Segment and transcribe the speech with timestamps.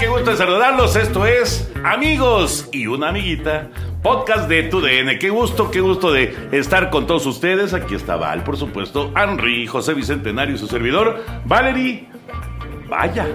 [0.00, 0.96] Qué gusto de saludarlos.
[0.96, 3.68] Esto es Amigos y una amiguita,
[4.02, 5.18] podcast de TUDN.
[5.18, 7.74] Qué gusto, qué gusto de estar con todos ustedes.
[7.74, 12.08] Aquí está Val, por supuesto, Henry, José Bicentenario y su servidor, Valerie.
[12.88, 13.28] Vaya,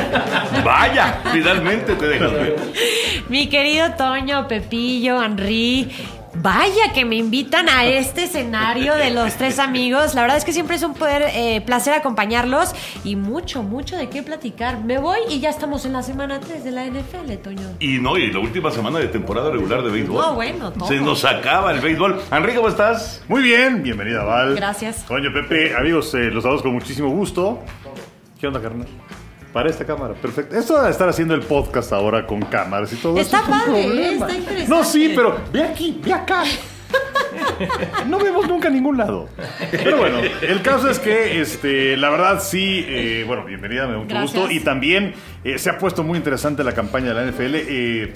[0.64, 2.56] vaya, finalmente te dejas ver.
[3.30, 5.90] Mi querido Toño, Pepillo, Henry.
[6.34, 10.14] Vaya que me invitan a este escenario de los tres amigos.
[10.14, 14.08] La verdad es que siempre es un poder, eh, placer acompañarlos y mucho, mucho de
[14.08, 14.82] qué platicar.
[14.82, 17.68] Me voy y ya estamos en la semana 3 de la NFL, Toño.
[17.80, 20.16] Y no, y la última semana de temporada regular de béisbol.
[20.16, 20.88] No, bueno, todo.
[20.88, 22.20] Se nos acaba el béisbol.
[22.30, 23.22] Henry, ¿cómo estás?
[23.28, 24.56] Muy bien, bienvenida Val.
[24.56, 25.04] Gracias.
[25.06, 27.60] Toño, Pepe, amigos, eh, los saludos con muchísimo gusto.
[28.40, 28.88] ¿Qué onda, carnal?
[29.52, 30.56] Para esta cámara, perfecto.
[30.56, 33.46] Esto de estar haciendo el podcast ahora con cámaras y todo Está eso.
[33.52, 34.68] es un padre, está interesante.
[34.68, 36.44] No, sí, pero ve aquí, ve acá.
[38.08, 39.28] No vemos nunca a ningún lado.
[39.70, 43.98] Pero bueno, el caso es que, este, la verdad, sí, eh, bueno, bienvenida, me da
[43.98, 44.34] mucho Gracias.
[44.40, 44.50] gusto.
[44.50, 45.14] Y también
[45.44, 47.54] eh, se ha puesto muy interesante la campaña de la NFL.
[47.54, 48.12] eh,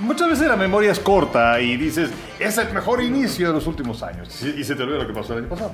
[0.00, 4.02] muchas veces la memoria es corta y dices, es el mejor inicio de los últimos
[4.02, 4.42] años.
[4.42, 5.72] Y y se te olvida lo que pasó el año pasado.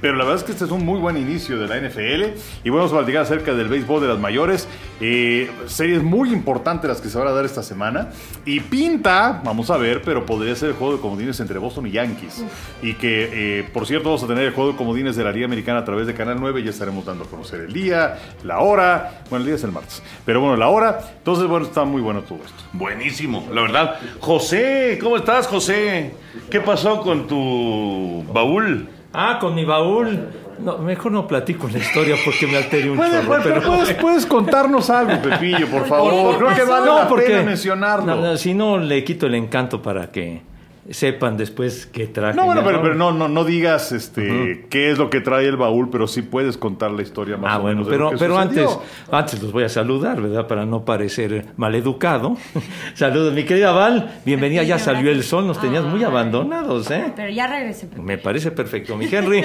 [0.00, 2.38] Pero la verdad es que este es un muy buen inicio de la NFL.
[2.64, 4.68] Y vamos a platicar acerca del béisbol de las mayores.
[5.00, 8.10] Eh, series muy importantes las que se van a dar esta semana.
[8.44, 11.90] Y pinta, vamos a ver, pero podría ser el juego de comodines entre Boston y
[11.92, 12.44] Yankees.
[12.82, 15.46] Y que, eh, por cierto, vamos a tener el juego de comodines de la Liga
[15.46, 16.62] Americana a través de Canal 9.
[16.62, 19.22] Ya estaremos dando a conocer el día, la hora.
[19.30, 20.02] Bueno, el día es el martes.
[20.28, 20.98] Pero bueno, la hora.
[21.16, 22.62] Entonces, bueno, está muy bueno todo esto.
[22.74, 23.94] Buenísimo, la verdad.
[24.20, 26.12] José, ¿cómo estás, José?
[26.50, 28.90] ¿Qué pasó con tu baúl?
[29.14, 30.28] Ah, con mi baúl.
[30.58, 33.62] No, mejor no platico la historia porque me alteré un Puedes, chorro, pero...
[33.62, 36.36] puedes, puedes contarnos algo, Pepillo, por favor.
[36.36, 38.04] Creo que vale No, la porque- pena mencionarlo.
[38.14, 40.42] No, no, si no, le quito el encanto para que
[40.90, 42.36] sepan después qué traje.
[42.36, 45.56] No, bueno, pero, pero no, no, no digas este, qué es lo que trae el
[45.56, 47.90] baúl, pero sí puedes contar la historia más Ah, o bueno, menos.
[47.90, 48.82] de lo pero, que pero antes, sucedió.
[49.18, 50.46] antes los voy a saludar, ¿verdad?
[50.46, 52.36] Para no parecer maleducado.
[52.94, 54.20] Saludos, mi querida Val.
[54.24, 57.12] Bienvenida, ya salió el sol, nos tenías muy abandonados, ¿eh?
[57.14, 57.88] Pero ya regresé.
[58.02, 59.44] Me parece perfecto, mi Henry.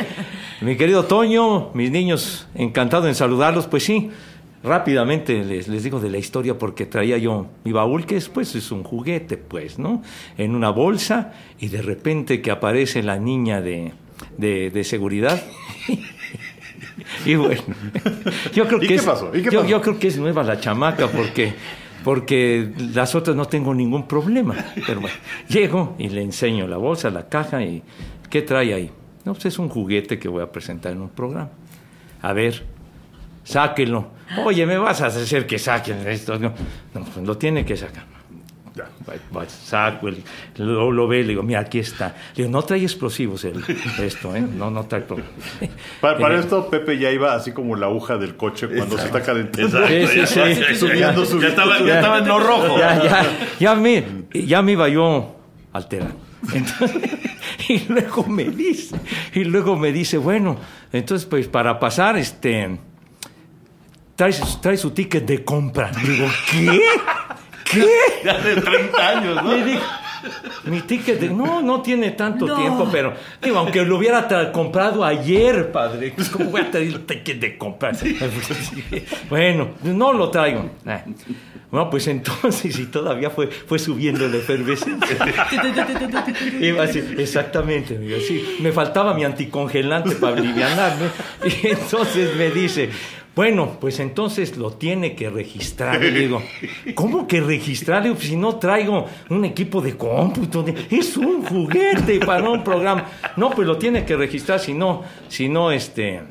[0.62, 3.68] mi querido Toño, mis niños, encantado en saludarlos.
[3.68, 4.12] Pues sí,
[4.64, 8.72] rápidamente les, les digo de la historia porque traía yo mi baúl, que después es
[8.72, 10.02] un juguete, pues, ¿no?
[10.38, 13.92] En una bolsa y de repente que aparece la niña de,
[14.38, 15.44] de, de seguridad.
[17.26, 17.62] y bueno,
[18.54, 19.30] yo creo ¿Y que qué es, pasó?
[19.36, 19.70] ¿Y qué yo, pasó?
[19.70, 21.54] yo creo que es nueva la chamaca porque
[22.04, 24.56] porque las otras no tengo ningún problema.
[24.86, 25.16] Pero bueno,
[25.48, 27.82] llego y le enseño la bolsa, la caja y
[28.30, 28.92] ¿qué trae ahí?
[29.24, 31.52] No, pues es un juguete que voy a presentar en un programa.
[32.22, 32.66] A ver,
[33.44, 34.12] sáquenlo.
[34.46, 36.40] Oye, ¿me vas a hacer que saquen esto?
[36.40, 36.54] No,
[36.94, 38.06] no pues lo tiene que sacar.
[38.76, 38.88] Ya,
[39.48, 40.24] saco, el,
[40.58, 42.16] lo, lo ve, le digo, mira, aquí está.
[42.36, 43.64] Le digo, no trae explosivos el,
[44.00, 44.42] esto, ¿eh?
[44.42, 45.04] No, no trae.
[46.02, 49.06] Para, para Eh, esto, Pepe ya iba así como la aguja del coche cuando se
[49.06, 49.88] está calentando.
[49.88, 50.76] Sí, sí, sí.
[50.76, 52.80] Subiendo, ya, estaba, ya estaba en lo rojo.
[52.80, 53.26] ya, ya,
[53.60, 54.04] ya me,
[54.34, 55.36] ya me iba yo.
[56.52, 57.20] Entonces,
[57.70, 58.96] y luego me dice,
[59.34, 60.58] y luego me dice, bueno,
[60.92, 62.78] entonces pues para pasar, este,
[64.16, 65.92] trae, su- trae su ticket de compra.
[66.04, 66.82] Digo, ¿qué?
[67.66, 67.88] ¿Qué?
[68.24, 69.56] Ya de 30 años, ¿no?
[69.56, 69.82] Le digo,
[70.66, 71.30] mi ticket de...
[71.30, 72.56] No, no tiene tanto No.
[72.56, 77.06] tiempo, pero digo, aunque lo hubiera comprado ayer, padre, pues, ¿cómo voy a traer el
[77.06, 77.92] ticket de compra?
[79.30, 80.70] bueno, no lo traigo.
[80.86, 81.04] Ah.
[81.72, 85.18] Bueno, pues entonces, y todavía fue, fue subiendo la efervescencia.
[86.62, 88.58] Iba así, exactamente, amigo, sí.
[88.62, 91.08] Me faltaba mi anticongelante para alivianarme.
[91.64, 92.92] Y entonces me dice,
[93.36, 96.04] bueno, pues entonces lo tiene que registrar.
[96.04, 96.42] Y digo,
[96.96, 98.04] ¿cómo que registrar?
[98.04, 102.64] Le digo, si no traigo un equipo de cómputo, de- es un juguete para un
[102.64, 103.06] programa.
[103.38, 106.22] No, pues lo tiene que registrar, si no, si no, este...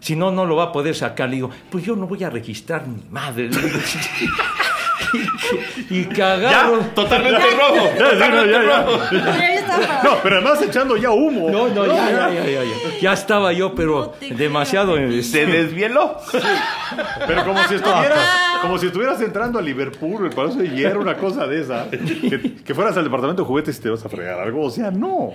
[0.00, 1.28] Si no, no lo va a poder sacar.
[1.28, 3.50] Le digo, pues yo no voy a registrar ni madre.
[5.90, 6.08] Y.
[6.14, 7.90] Ya, totalmente rojo.
[7.98, 9.38] No, ya, ya.
[9.38, 10.02] Ya estaba.
[10.02, 11.50] No, pero además echando ya humo.
[11.50, 13.00] No, no, ya, ya, ya, ya, ya.
[13.00, 14.96] Ya estaba yo, pero demasiado.
[14.96, 16.16] ¿Se este, desvieló?
[17.26, 21.16] Pero como si estuvieras como si estuvieras entrando a Liverpool, el Palacio de Hierro, una
[21.16, 21.88] cosa de esa.
[21.90, 24.64] Que, que fueras al departamento de juguetes y te vas a fregar algo.
[24.64, 25.32] O sea, no.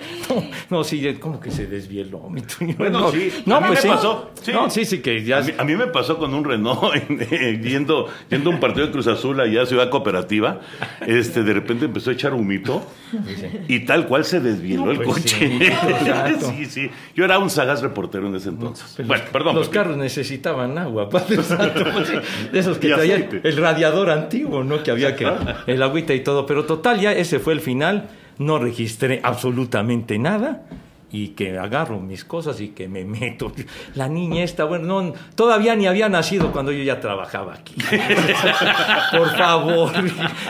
[0.70, 2.30] No, sí, como que se desvieló.
[2.78, 3.96] Bueno, no, sí, no, a mí pues me sí.
[3.96, 4.52] pasó, sí.
[4.52, 5.38] No, sí, sí, que ya.
[5.38, 8.60] A mí, a mí me pasó con un Renault en- eh, yendo, yendo a un
[8.60, 10.62] partido de Cruz Azul allá a Ciudad Cooperativa.
[11.06, 12.86] Este, de repente empezó a echar humito
[13.68, 15.60] y tal cual se desvieló el pues coche.
[15.60, 16.92] sí, sí, sí.
[17.16, 18.94] Yo era un sagaz reportero en ese entonces.
[18.96, 19.56] Pues bueno, los, perdón.
[19.56, 22.12] Los carros necesitaban agua, Padre Santo, pues
[22.52, 24.84] De esos que traían el radiador antiguo, ¿no?
[24.84, 25.32] Que había que.
[25.68, 26.46] El agüita y todo.
[26.46, 28.10] Pero total, ya ese fue el final.
[28.40, 30.64] No registré absolutamente nada.
[31.14, 33.54] Y que agarro mis cosas y que me meto.
[33.96, 37.76] La niña esta, bueno, no, todavía ni había nacido cuando yo ya trabajaba aquí.
[39.12, 39.92] Por favor.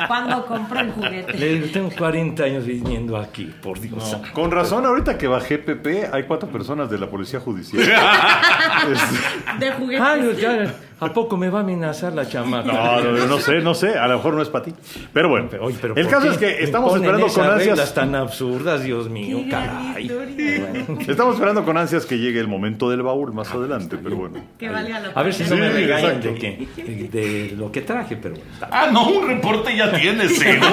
[0.08, 1.34] Cuando compró el juguete.
[1.38, 4.18] Le digo, tengo 40 años viniendo aquí, por Dios.
[4.34, 7.84] Con razón, ahorita que bajé PP, hay cuatro personas de la policía judicial.
[9.60, 10.02] De juguetes.
[10.02, 10.74] Ay, ya,
[11.06, 12.72] ¿a poco me va a amenazar la chamaca?
[12.72, 13.98] no, no, no sé, no sé.
[13.98, 14.74] A lo mejor no es para ti.
[15.14, 17.94] Pero bueno, Pero, oye, pero el ¿por caso es que estamos esperando con ansias.
[17.94, 20.12] tan absurdas, Dios mío, Qué gran caray.
[21.08, 24.38] Estamos esperando con ansias que llegue el momento del baúl más adelante, pero bueno.
[24.58, 26.68] Que valga la A ver si no me regañan de, que,
[27.12, 28.36] de, lo que traje, pero...
[28.72, 30.68] Ah, no, un reporte ya tienes, seguro.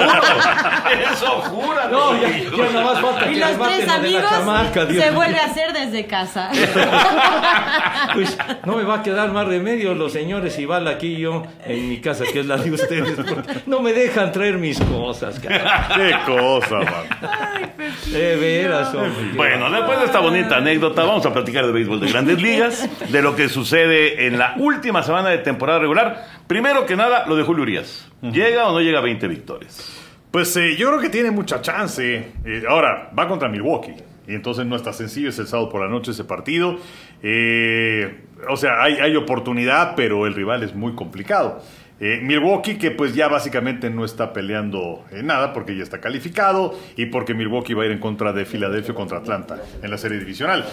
[1.13, 1.87] Eso, jura.
[1.89, 5.19] No, ya, ya nada más falta Y que los tres amigos chamaca, Dios se mío.
[5.19, 6.49] vuelve a hacer desde casa.
[8.13, 11.99] Pues no me va a quedar más remedio los señores Igual aquí yo en mi
[11.99, 13.13] casa, que es la de ustedes.
[13.15, 15.39] porque No me dejan traer mis cosas.
[15.39, 17.79] Qué cosa, man.
[18.11, 19.31] De veras, hombre.
[19.35, 23.21] Bueno, después de esta bonita anécdota, vamos a platicar de béisbol de grandes ligas, de
[23.21, 26.27] lo que sucede en la última semana de temporada regular.
[26.45, 28.07] Primero que nada, lo de Julio Urias.
[28.21, 29.97] ¿Llega o no llega a 20 victorias?
[30.29, 32.31] Pues eh, yo creo que tiene mucha chance.
[32.45, 33.95] Eh, ahora, va contra Milwaukee.
[34.31, 36.77] Y entonces no está sencillo, es el sábado por la noche ese partido.
[37.21, 41.61] Eh, o sea, hay, oportunidad, pero el rival es muy complicado.
[41.99, 46.73] Eh, Milwaukee, que pues ya básicamente no está peleando en nada porque ya está calificado
[46.95, 50.17] y porque Milwaukee va a ir en contra de Filadelfia contra Atlanta en la serie
[50.17, 50.65] divisional.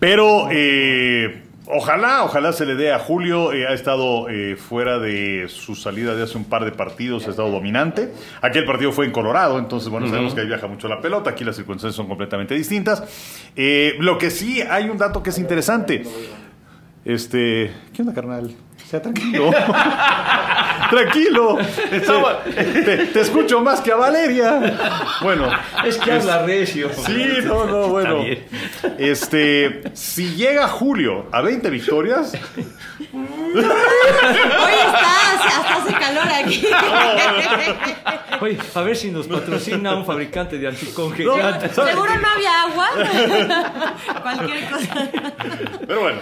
[0.00, 3.52] Pero eh, ojalá, ojalá se le dé a Julio.
[3.52, 7.30] eh, ha estado eh, fuera de su salida de hace un par de partidos, ha
[7.30, 8.12] estado dominante.
[8.42, 11.30] Aquel partido fue en Colorado, entonces bueno, sabemos que ahí viaja mucho la pelota.
[11.30, 13.02] Aquí las circunstancias son completamente distintas.
[13.54, 16.04] Eh, lo que sí, hay un dato que es interesante.
[17.04, 18.54] Este, ¿qué onda, carnal?
[18.84, 19.50] Sea tranquilo.
[20.90, 21.58] tranquilo.
[21.90, 24.76] Estaba- Te, te escucho más que a Valeria.
[25.22, 25.50] Bueno,
[25.84, 26.90] Es que habla recio.
[27.06, 28.24] Sí, no, no, bueno.
[28.98, 32.32] Este, si llega Julio a 20 victorias,
[33.12, 33.62] Hoy
[34.86, 36.66] está, hasta hace calor aquí.
[38.40, 41.72] Oye, a ver si nos patrocina un fabricante de anticongelantes.
[41.72, 42.88] Seguro no había agua.
[44.22, 45.08] Cualquier cosa.
[45.86, 46.18] pero bueno,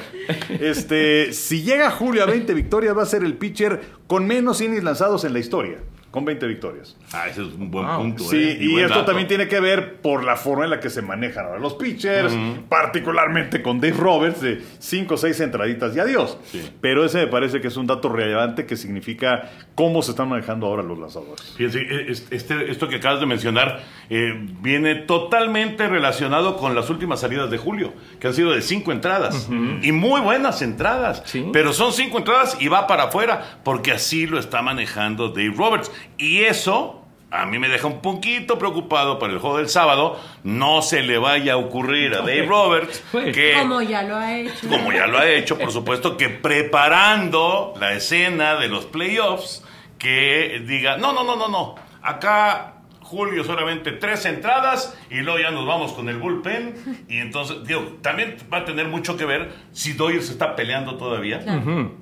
[0.61, 4.85] este, si llega Julio a 20 victorias, va a ser el pitcher con menos innings
[4.85, 5.79] lanzados en la historia,
[6.15, 6.97] con 20 victorias.
[7.13, 7.97] Ah, ese es un buen Wow.
[7.99, 8.23] punto.
[8.23, 8.57] Sí, ¿eh?
[8.61, 9.07] y, buen esto dato.
[9.07, 12.33] también tiene que ver por la forma en la que se manejan ahora los pitchers,
[12.69, 16.39] particularmente con Dave Roberts, de 5 o 6 entraditas y adiós.
[16.81, 20.67] Pero ese me parece que es un dato relevante que significa cómo se están manejando
[20.67, 21.55] ahora los lanzadores.
[21.57, 27.21] Fíjense, es- este, esto que acabas de mencionar eh, viene totalmente relacionado con las últimas
[27.21, 29.49] salidas de Julio, que han sido de cinco entradas.
[29.83, 31.23] Y muy buenas entradas.
[31.25, 31.49] Sí.
[31.53, 35.91] Pero son cinco entradas y va para afuera, porque así lo está manejando Dave Roberts.
[36.19, 37.01] Y eso...
[37.31, 40.21] A mí me deja un poquito preocupado para el juego del sábado.
[40.45, 44.69] No se le vaya a ocurrir a Dave Roberts que Como ya lo ha hecho.
[44.69, 49.65] como ya lo ha hecho, por supuesto, que preparando la escena de los playoffs,
[49.99, 55.51] que diga, no, no, no, no, no, acá Julio solamente tres entradas y luego ya
[55.51, 59.53] nos vamos con el bullpen y entonces, digo, también va a tener mucho que ver
[59.73, 61.41] si Doyers está peleando todavía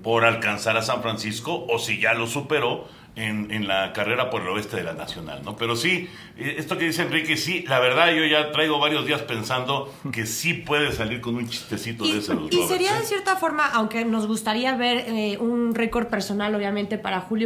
[0.03, 2.87] por alcanzar a San Francisco o si ya lo superó.
[3.15, 5.55] En, en la carrera por el oeste de la Nacional, ¿no?
[5.55, 9.21] Pero sí, eh, esto que dice Enrique, sí, la verdad yo ya traigo varios días
[9.21, 12.33] pensando que sí puede salir con un chistecito de Y, ese.
[12.33, 13.01] los y Roberts, sería ¿eh?
[13.01, 17.45] de cierta forma, aunque nos gustaría ver eh, un récord personal, obviamente, para Julio.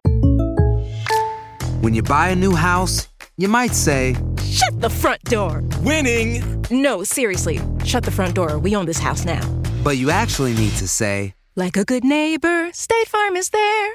[1.83, 5.63] When you buy a new house, you might say, Shut the front door.
[5.83, 6.43] Winning!
[6.71, 7.61] No, seriously.
[7.85, 8.59] Shut the front door.
[8.59, 9.41] We own this house now.
[9.83, 13.95] but you actually need to say, Like a good neighbor, State Farm is there.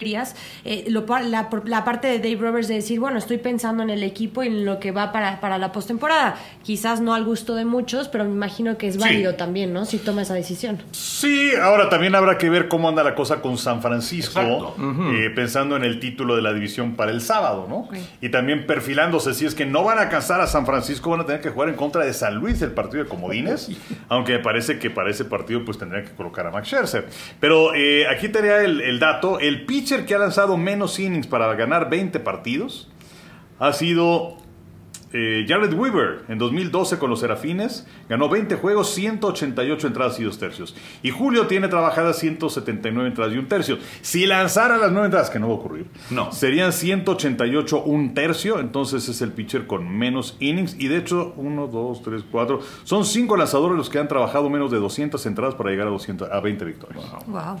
[0.00, 4.02] Querías, eh, lo la, parte de Dave Roberts de decir, bueno, estoy pensando en el
[4.02, 6.36] equipo y en lo que va para, para la postemporada.
[6.64, 9.84] Quizás no al gusto de muchos, pero me imagino que es válido también, ¿no?
[9.84, 10.78] Si toma esa decisión.
[10.92, 14.74] Sí, ahora también habrá que ver cómo anda la cosa con San Francisco,
[15.14, 17.88] eh, pensando en el título de la división para el sábado, ¿no?
[18.20, 21.26] Y también perfilándose, si es que no van a alcanzar a San Francisco, van a
[21.26, 23.70] tener que jugar en contra de San Luis, el partido de comodines,
[24.08, 27.06] aunque me parece que para ese partido pues tendrían que colocar a Max Scherzer.
[27.38, 31.52] Pero eh, aquí tenía el, el dato, el pitcher que ha lanzado menos innings para
[31.54, 32.88] ganar 20 partidos
[33.58, 34.36] ha sido
[35.12, 40.38] eh, Jared Weaver en 2012 con los Serafines ganó 20 juegos, 188 entradas y dos
[40.38, 40.76] tercios.
[41.02, 43.78] Y Julio tiene trabajadas 179 entradas y un tercio.
[44.02, 46.30] Si lanzara las 9 entradas, que no va a ocurrir, No.
[46.30, 48.60] serían 188 un tercio.
[48.60, 50.76] Entonces es el pitcher con menos innings.
[50.78, 52.60] Y de hecho, 1, 2, 3, 4.
[52.84, 56.30] Son 5 lanzadores los que han trabajado menos de 200 entradas para llegar a, 200,
[56.30, 57.04] a 20 victorias.
[57.26, 57.60] Wow.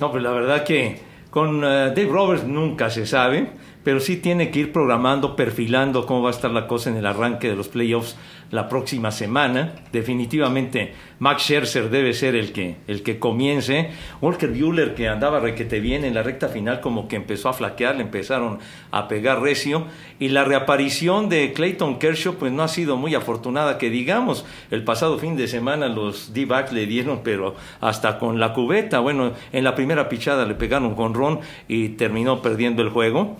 [0.00, 3.50] No, pues la verdad que con eh, Dave Roberts nunca se sabe,
[3.84, 7.04] pero sí tiene que ir programando, perfilando cómo va a estar la cosa en el
[7.04, 8.16] arranque de los playoffs
[8.50, 9.74] la próxima semana.
[9.92, 13.90] Definitivamente Max Scherzer debe ser el que, el que comience.
[14.20, 17.96] Walker Buehler, que andaba requete bien en la recta final, como que empezó a flaquear,
[17.96, 18.58] le empezaron
[18.90, 19.86] a pegar recio.
[20.18, 24.84] Y la reaparición de Clayton Kershaw, pues no ha sido muy afortunada, que digamos, el
[24.84, 29.00] pasado fin de semana los D-backs le dieron, pero hasta con la cubeta.
[29.00, 33.36] Bueno, en la primera pichada le pegaron con Ron y terminó perdiendo el juego.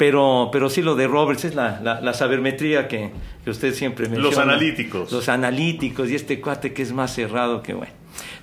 [0.00, 3.10] Pero, pero sí lo de Roberts es la, la, la sabermetría que,
[3.44, 4.30] que usted siempre menciona.
[4.30, 5.12] Los analíticos.
[5.12, 7.92] Los analíticos y este cuate que es más cerrado que bueno.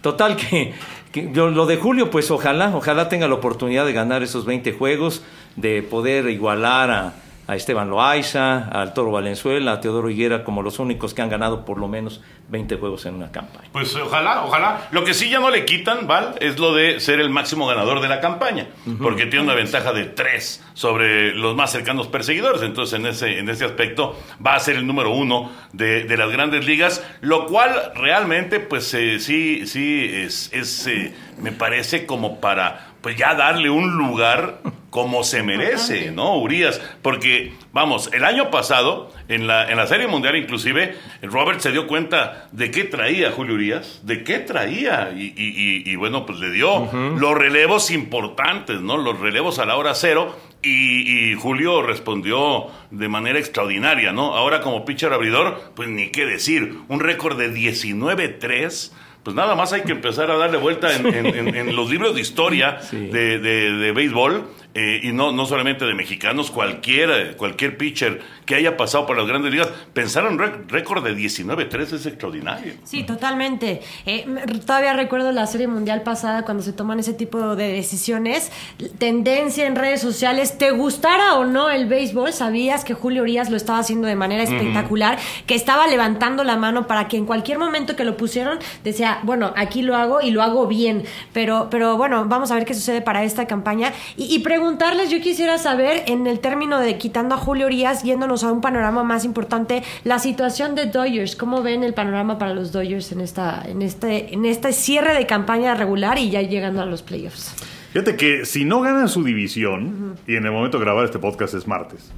[0.01, 0.73] Total que,
[1.11, 4.71] que yo- lo de Julio, pues ojalá, ojalá tenga la oportunidad de ganar esos 20
[4.73, 5.23] juegos,
[5.55, 7.13] de poder igualar a,
[7.47, 11.63] a Esteban Loaiza, al Toro Valenzuela, a Teodoro Higuera como los únicos que han ganado
[11.63, 13.69] por lo menos 20 juegos en una campaña.
[13.71, 14.87] Pues ojalá, ojalá.
[14.91, 18.01] Lo que sí ya no le quitan, Val, es lo de ser el máximo ganador
[18.01, 18.67] de la campaña.
[19.01, 22.61] Porque tiene una ventaja de tres sobre los más cercanos perseguidores.
[22.61, 26.29] Entonces, en ese, en ese aspecto, va a ser el número uno de, de las
[26.31, 27.03] grandes ligas.
[27.21, 33.15] Lo cual realmente, pues eh, sí, sí, es, es eh, me parece como para pues
[33.15, 34.59] ya darle un lugar
[34.89, 36.81] como se merece, ¿no, Urias?
[37.01, 41.87] Porque, vamos, el año pasado, en la, en la Serie Mundial inclusive, Robert se dio
[41.87, 46.39] cuenta de qué traía Julio Urias, de qué traía, y, y- y- y, bueno, pues
[46.39, 48.97] le dio los relevos importantes, ¿no?
[48.97, 54.35] Los relevos a la hora cero, y, y Julio respondió de manera extraordinaria, ¿no?
[54.35, 58.91] Ahora como pitcher abridor, pues ni qué decir, un récord de 19-3
[59.27, 62.15] pues nada más hay que empezar a darle vuelta en, en- en- en los libros
[62.15, 62.95] de historia Sí.
[63.07, 64.45] de, de- de béisbol
[64.79, 69.25] eh, y no, no solamente de mexicanos, cualquier, cualquier pitcher que haya pasado por las
[69.25, 72.75] grandes ligas, pensar en un récord de 19-3 es extraordinario.
[72.83, 73.81] Sí, totalmente.
[74.05, 74.27] Eh,
[74.67, 78.51] todavía recuerdo la serie mundial pasada cuando se toman ese tipo de decisiones.
[78.99, 83.57] Tendencia en redes sociales, te gustara o no el béisbol, sabías que Julio Urias lo
[83.57, 85.17] estaba haciendo de manera espectacular,
[85.47, 89.53] que estaba levantando la mano para que en cualquier momento que lo pusieron decía, bueno,
[89.55, 91.03] aquí lo hago y lo hago bien.
[91.33, 93.91] Pero, pero bueno, vamos a ver qué sucede para esta campaña.
[94.15, 98.43] Y, y preguntarles, yo quisiera saber, en el término de quitando a Julio Urias, yéndonos
[98.43, 101.37] a un panorama más importante, la situación de Dodgers.
[101.37, 105.25] ¿Cómo ven el panorama para los Dodgers en esta, en este, en este cierre de
[105.25, 107.55] campaña regular y ya llegando a los playoffs?
[107.93, 111.53] Fíjate que si no ganan su división, y en el momento de grabar este podcast
[111.53, 112.11] es martes,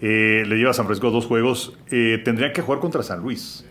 [0.00, 3.64] eh, le lleva a San Francisco dos juegos, eh, tendrían que jugar contra San Luis.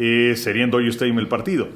[0.00, 1.68] Eh, sería en Dodger Stadium el partido.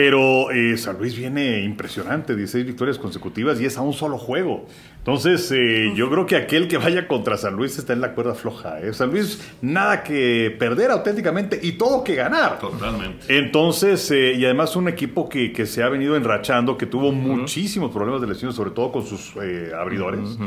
[0.00, 4.64] Pero eh, San Luis viene impresionante, 16 victorias consecutivas y es a un solo juego.
[4.96, 8.34] Entonces, eh, yo creo que aquel que vaya contra San Luis está en la cuerda
[8.34, 8.80] floja.
[8.80, 8.94] ¿eh?
[8.94, 12.58] San Luis, nada que perder auténticamente y todo que ganar.
[12.60, 13.26] Totalmente.
[13.36, 17.90] Entonces, eh, y además un equipo que, que se ha venido enrachando, que tuvo muchísimos
[17.90, 20.38] problemas de lesiones, sobre todo con sus eh, abridores.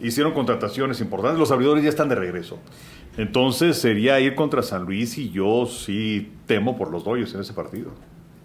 [0.00, 2.58] Hicieron contrataciones importantes, los abridores ya están de regreso.
[3.18, 7.52] Entonces sería ir contra San Luis y yo sí temo por los Dodgers en ese
[7.52, 7.90] partido.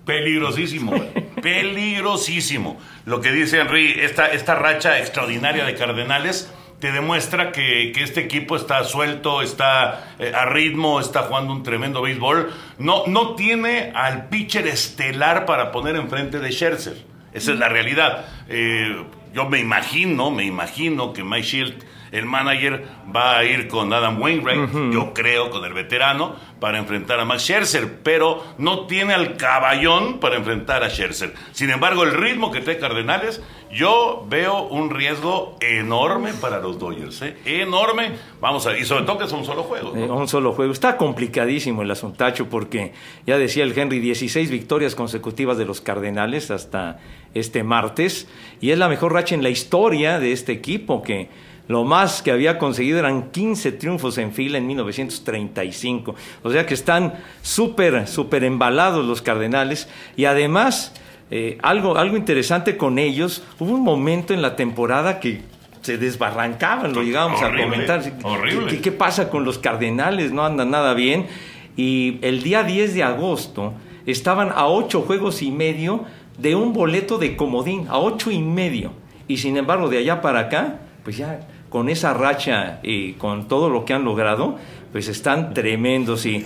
[0.08, 0.94] Peligrosísimo,
[1.42, 2.80] peligrosísimo.
[3.06, 8.22] Lo que dice Henry, esta, esta racha extraordinaria de Cardenales te demuestra que, que este
[8.22, 12.54] equipo está suelto, está eh, a ritmo, está jugando un tremendo béisbol.
[12.78, 16.98] No, no tiene al pitcher estelar para poner enfrente de Scherzer.
[17.34, 18.26] Esa es la realidad.
[18.48, 21.84] Eh, yo me imagino, me imagino que Mike Shield
[22.18, 27.20] el manager va a ir con Adam Wainwright, yo creo, con el veterano, para enfrentar
[27.20, 31.34] a Max Scherzer, pero no tiene al caballón para enfrentar a Scherzer.
[31.52, 37.22] Sin embargo, el ritmo que trae Cardenales, yo veo un riesgo enorme para los Dodgers,
[37.22, 37.38] ¿eh?
[37.46, 38.12] enorme.
[38.40, 39.92] Vamos a y sobre todo que es un solo juego.
[39.94, 40.04] ¿no?
[40.04, 40.72] Eh, un solo juego.
[40.72, 42.94] Está complicadísimo el asuntacho porque
[43.26, 47.00] ya decía el Henry, 16 victorias consecutivas de los Cardenales hasta
[47.34, 48.28] este martes
[48.62, 51.30] y es la mejor racha en la historia de este equipo que
[51.68, 56.16] lo más que había conseguido eran 15 triunfos en fila en 1935.
[56.44, 60.94] O sea que están súper, súper embalados los Cardenales y además...
[61.30, 65.42] eh, algo, algo interesante con ellos, hubo un momento en la temporada que
[65.82, 68.02] se desbarrancaban, lo llegábamos a comentar.
[68.24, 68.68] horrible.
[68.68, 70.32] ¿Qué, qué pasa con los Cardenales?
[70.32, 71.28] No andan nada bien.
[71.76, 73.74] Y el día 10 de agosto
[74.06, 76.06] estaban a ocho juegos y medio
[76.38, 78.92] de un boleto de comodín, a ocho y medio.
[79.28, 83.70] Y sin embargo, de allá para acá, pues ya con esa racha y con todo
[83.70, 84.58] lo que han logrado,
[84.92, 86.26] pues están tremendos.
[86.26, 86.46] Y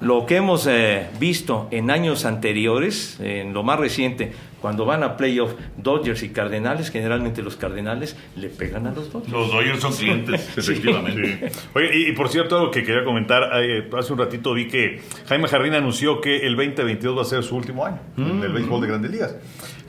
[0.00, 5.16] lo que hemos eh, visto en años anteriores, en lo más reciente, cuando van a
[5.16, 9.32] playoff Dodgers y Cardenales, generalmente los Cardenales le pegan a los Dodgers.
[9.32, 11.50] Los Dodgers son clientes, efectivamente.
[11.50, 11.60] Sí.
[11.74, 15.00] Oye, y, y por cierto, algo que quería comentar, eh, hace un ratito vi que
[15.28, 18.80] Jaime Jardín anunció que el 2022 va a ser su último año en el béisbol
[18.80, 19.36] de Grandes Ligas.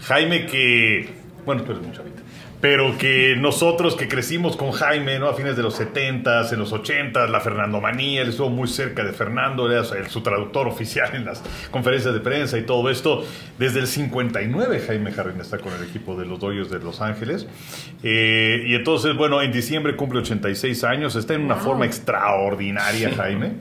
[0.02, 1.10] Jaime que,
[1.46, 2.22] bueno, tú eres muy chavito,
[2.62, 5.28] pero que nosotros que crecimos con Jaime, ¿no?
[5.28, 9.14] A fines de los 70s, en los 80s, la Fernandomanía, él estuvo muy cerca de
[9.14, 13.24] Fernando, era su, traductor oficial en las conferencias de prensa y todo esto.
[13.58, 17.48] Desde el 59 Jaime Jardín está con el equipo de los Dodgers de Los Ángeles.
[18.04, 23.54] Eh, y entonces, bueno, en diciembre cumple 86 años, está en una forma extraordinaria Jaime.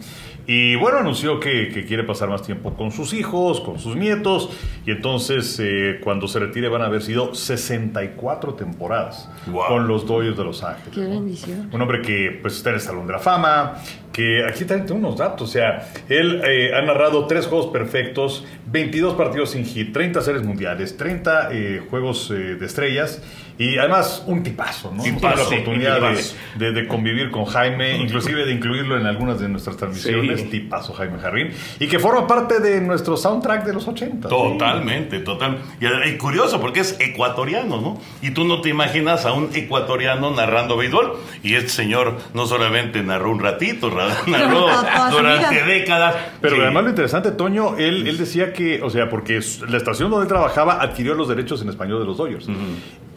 [0.50, 4.48] Y bueno, anunció que, que quiere pasar más tiempo con sus hijos, con sus nietos.
[4.86, 9.66] Y entonces, eh, cuando se retire, van a haber sido 64 temporadas Wow.
[9.68, 10.94] con los Dodgers de Los Ángeles.
[10.94, 11.68] Qué bendición.
[11.70, 13.74] Un hombre que pues está en el Salón de la Fama,
[14.12, 18.44] que aquí también tengo unos datos, o sea, él eh, ha narrado tres juegos perfectos,
[18.66, 23.22] 22 partidos sin hit, 30 series mundiales, 30 eh, juegos eh, de estrellas
[23.58, 25.02] y además un tipazo, ¿no?
[25.02, 26.14] Tipazo, la oportunidad un
[26.58, 30.46] de, de- de convivir con Jaime, inclusive de incluirlo en algunas de nuestras transmisiones, Sí.
[30.46, 31.50] tipazo Jaime Jarrín,
[31.80, 34.28] y que forma parte de nuestro soundtrack de los 80.
[34.28, 35.58] Totalmente, total.
[35.80, 38.00] Y, y curioso porque es ecuatoriano, ¿no?
[38.22, 41.16] Y tú no te imaginas a un ecuatoriano narrando béisbol.
[41.42, 44.66] Y este señor no solamente narró un ratito, ra- narró
[45.10, 46.14] durante décadas.
[46.40, 46.62] Pero Sí.
[46.62, 50.28] además lo interesante, Toño, él, él decía que, o sea, porque la estación donde él
[50.28, 52.46] trabajaba adquirió los derechos en español de los Dodgers.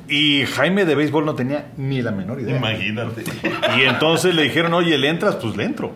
[0.08, 2.58] Y Jaime de béisbol no tenía ni la menor idea.
[2.58, 3.24] Imagínate.
[3.78, 5.36] Y entonces le dijeron, oye, ¿le entras?
[5.36, 5.94] Pues le entro.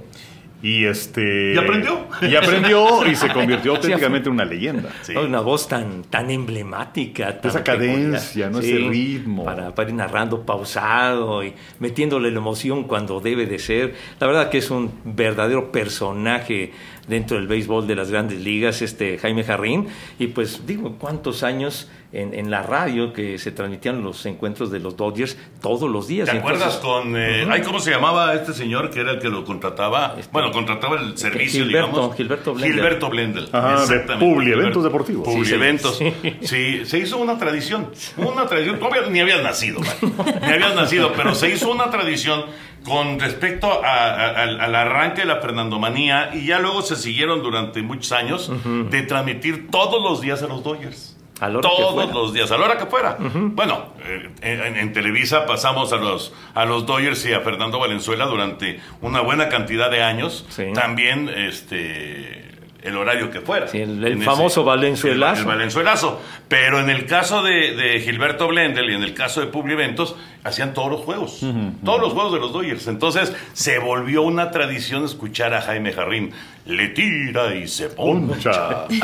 [0.62, 1.54] Y este.
[1.54, 2.08] ¿Y aprendió?
[2.22, 4.90] Y aprendió y se convirtió auténticamente en una leyenda.
[5.24, 7.40] Una voz tan, tan emblemática.
[7.40, 8.60] tan Esa cadencia, ¿no?
[8.60, 9.46] Ese ritmo.
[9.46, 13.94] Para, para ir narrando pausado y metiéndole la emoción cuando debe de ser.
[14.20, 16.72] La verdad que es un verdadero personaje
[17.08, 19.88] dentro del béisbol de las grandes ligas, este Jaime Jarrín.
[20.20, 24.80] Y pues digo, ¿cuántos años en, en la radio que se transmitían los encuentros de
[24.80, 26.30] los Dodgers todos los días?
[26.30, 27.16] ¿Te Entonces, acuerdas con...
[27.18, 30.16] eh, ay, ¿Cómo se llamaba este señor que era el que lo contrataba?
[30.18, 32.16] Este, bueno, contrataba el servicio, Gilberto, digamos.
[32.16, 32.74] Gilberto Blendel.
[32.76, 33.50] Gilberto Blendel.
[33.52, 34.26] Ajá, de exactamente.
[34.26, 34.62] Publi, Gilberto.
[34.62, 35.26] eventos deportivos.
[35.26, 35.56] Publi, Sí, sí.
[35.56, 36.00] eventos.
[36.42, 37.90] Sí, se hizo una tradición.
[38.18, 38.80] Una tradición.
[38.80, 40.14] Tú habías- ni habías nacido, man.
[40.42, 42.46] Ni habías nacido, pero se hizo una tradición
[42.86, 47.42] con respecto a- a- al, al arranque de la Fernandomanía y ya luego se siguieron
[47.44, 48.52] durante muchos años
[48.90, 51.12] de transmitir todos los días a los Dodgers.
[51.42, 53.18] A la hora Todos los días, a la hora que fuera.
[53.20, 58.26] Bueno, eh, en, en Televisa pasamos a los, a los Dodgers y a Fernando Valenzuela
[58.26, 60.46] durante una buena cantidad de años.
[60.48, 60.68] Sí.
[60.74, 62.55] También este
[62.86, 63.68] el horario que fuera.
[63.68, 65.34] Sí, el- famoso Valenzuelazo.
[65.34, 66.22] El, el Valenzuelazo.
[66.48, 70.74] Pero en el caso de, de Gilberto Blendel y en el caso de Publiventos, hacían
[70.74, 71.40] todos los juegos.
[71.84, 72.88] Todos los juegos de los Dodgers.
[72.88, 76.32] Entonces se volvió una tradición escuchar a Jaime Jarrín.
[76.66, 78.86] Le tira y se poncha.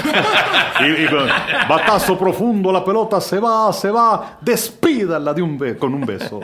[0.82, 1.06] Y,
[1.70, 6.40] batazo profundo, la pelota se va, se va, despídala de un con un beso.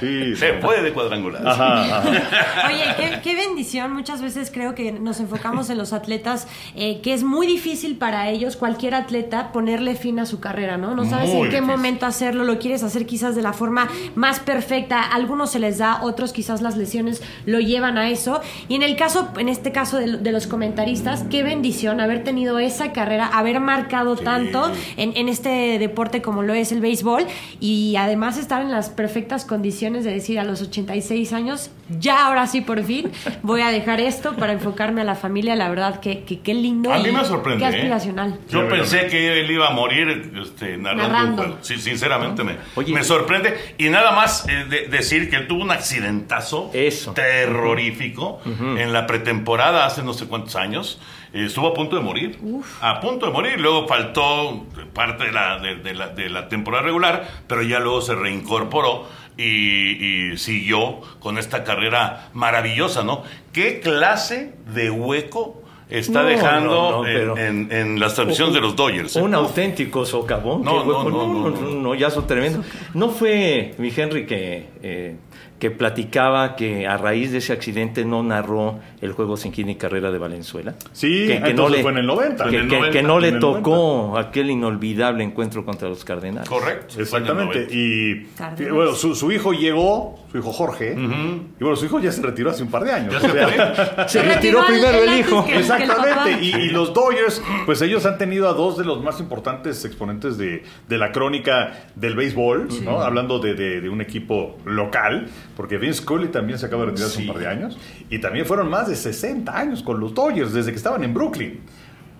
[0.00, 0.36] Sí.
[0.36, 1.46] Se puede cuadrangular.
[1.46, 2.68] Ajá, ajá.
[2.68, 3.92] Oye, qué, qué bendición.
[3.92, 8.28] Muchas veces creo que nos enfocamos en los atletas, eh, que es muy difícil para
[8.28, 10.94] ellos, cualquier atleta, ponerle fin a su carrera, ¿no?
[10.94, 11.62] No sabes Muy en qué difícil.
[11.66, 15.00] momento hacerlo, lo quieres hacer quizás de la forma más perfecta.
[15.02, 18.40] A algunos se les da, otros quizás las lesiones lo llevan a eso.
[18.68, 22.58] Y en el caso, en este caso de, de los comentaristas, qué bendición haber tenido
[22.58, 27.24] esa carrera, haber marcado tanto en, en este deporte como lo es el béisbol
[27.60, 32.26] y además estar en las perfectas condiciones decisiones de decir a los 86 años, ya
[32.26, 33.10] ahora sí por fin
[33.42, 35.56] voy a dejar esto para enfocarme a la familia.
[35.56, 36.92] La verdad que que qué lindo.
[36.92, 37.64] A mí me sorprende.
[37.64, 37.76] Qué ¿eh?
[37.76, 38.38] aspiracional.
[38.50, 41.42] Yo pensé que él iba a morir este, narrando, Narrando.
[41.42, 41.58] un juego.
[41.62, 42.92] Sí, sinceramente me, Oye.
[42.92, 43.74] me sorprende.
[43.78, 47.12] Y nada más eh, de- decir que él tuvo un accidentazo Eso.
[47.12, 51.00] terrorífico en la pretemporada hace no sé cuántos años.
[51.32, 52.38] Eh, estuvo a punto de morir.
[52.80, 53.60] A punto de morir.
[53.60, 58.00] Luego faltó parte de la, de, de la, de la temporada regular, pero ya luego
[58.00, 59.06] se reincorporó.
[59.38, 63.22] Y, y siguió con esta carrera maravillosa, ¿no?
[63.52, 68.52] ¿Qué clase de hueco está No, dejando no, no, en- pero- en, en las transmisiones
[68.54, 69.14] de los Dodgers?
[69.16, 69.22] eh?
[69.22, 70.62] Un auténtico socavón.
[70.64, 71.10] No, qué no, hueco.
[71.10, 71.70] no, no, no, no.
[71.80, 72.64] no, ya son tremendo.
[72.94, 75.16] No fue mi Henry que, eh,
[75.58, 80.10] que platicaba que a raíz de ese accidente no narró el juego sin ni carrera
[80.12, 80.74] de Valenzuela.
[80.92, 82.44] Sí, que, entonces fue en el 90.
[82.48, 86.48] Que, En el que- 90, que no le tocó aquel inolvidable encuentro contra los Cardenales.
[86.48, 87.00] Correcto.
[87.00, 87.66] Exactamente.
[87.70, 92.12] Y y, bueno, su, su hijo llegó, su hijo Jorge, y bueno, su hijo ya
[92.12, 93.14] se retiró hace un par de años.
[93.14, 95.44] Ya O se sea, Se retiró primero el hijo.
[95.44, 95.82] que- que el papá.
[95.82, 99.84] Exactamente, y, y los Dodgers, pues ellos han tenido a dos de los más importantes
[99.84, 103.00] exponentes de, de la crónica del béisbol, ¿no?
[103.00, 105.26] Hablando de, de- de un equipo local,
[105.58, 107.76] porque Vince Scully también se acaba de retirar hace un par de años,
[108.08, 111.60] y también fueron más de 60 años con los Dodgers, desde que estaban en Brooklyn.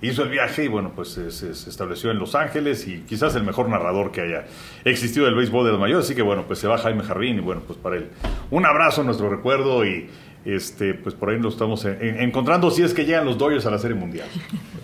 [0.02, 3.34] Hizo el viaje y bueno, pues se, se- se estableció en Los Ángeles y quizás
[3.34, 4.44] el mejor narrador que haya
[4.84, 6.04] existido del béisbol de los mayores.
[6.04, 8.08] Así que bueno, pues se va Jaime Jarrín y bueno, pues para él
[8.50, 10.08] un abrazo, nuestro recuerdo y
[10.44, 13.66] este pues por ahí lo estamos en- en- encontrando si es que llegan los Dodgers
[13.66, 14.28] a la Serie Mundial.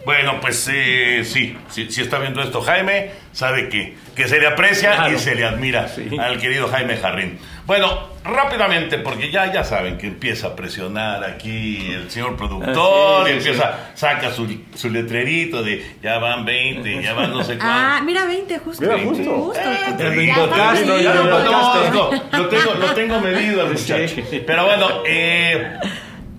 [0.05, 4.47] Bueno, pues eh, sí, sí, sí está viendo esto Jaime, sabe que, que se le
[4.47, 5.15] aprecia Claro.
[5.15, 6.11] y se le admira Sí.
[6.19, 7.39] al querido Jaime Jarrín.
[7.67, 13.25] Bueno, rápidamente, porque ya, ya saben que empieza a presionar aquí el señor productor, Ah,
[13.25, 17.43] sí, y sí, empieza, saca su, su letrerito de ya van 20, ya van no
[17.43, 17.67] sé cuánto.
[17.67, 18.83] Ah, mira, 20, justo.
[18.85, 19.55] Mira, justo.
[19.55, 21.03] Eh, está invocaste, bien.
[21.05, 24.15] Ya lo conozco, lo tengo, lo tengo medido al muchacho.
[24.29, 24.43] Sí.
[24.47, 25.79] Pero bueno, eh,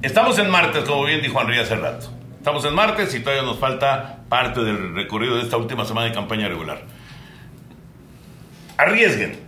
[0.03, 2.11] estamos en martes, como bien dijo Henry hace rato.
[2.37, 6.13] Estamos en martes y todavía nos falta parte del recorrido de esta última semana de
[6.13, 6.83] campaña regular.
[8.77, 9.44] Arriesguen.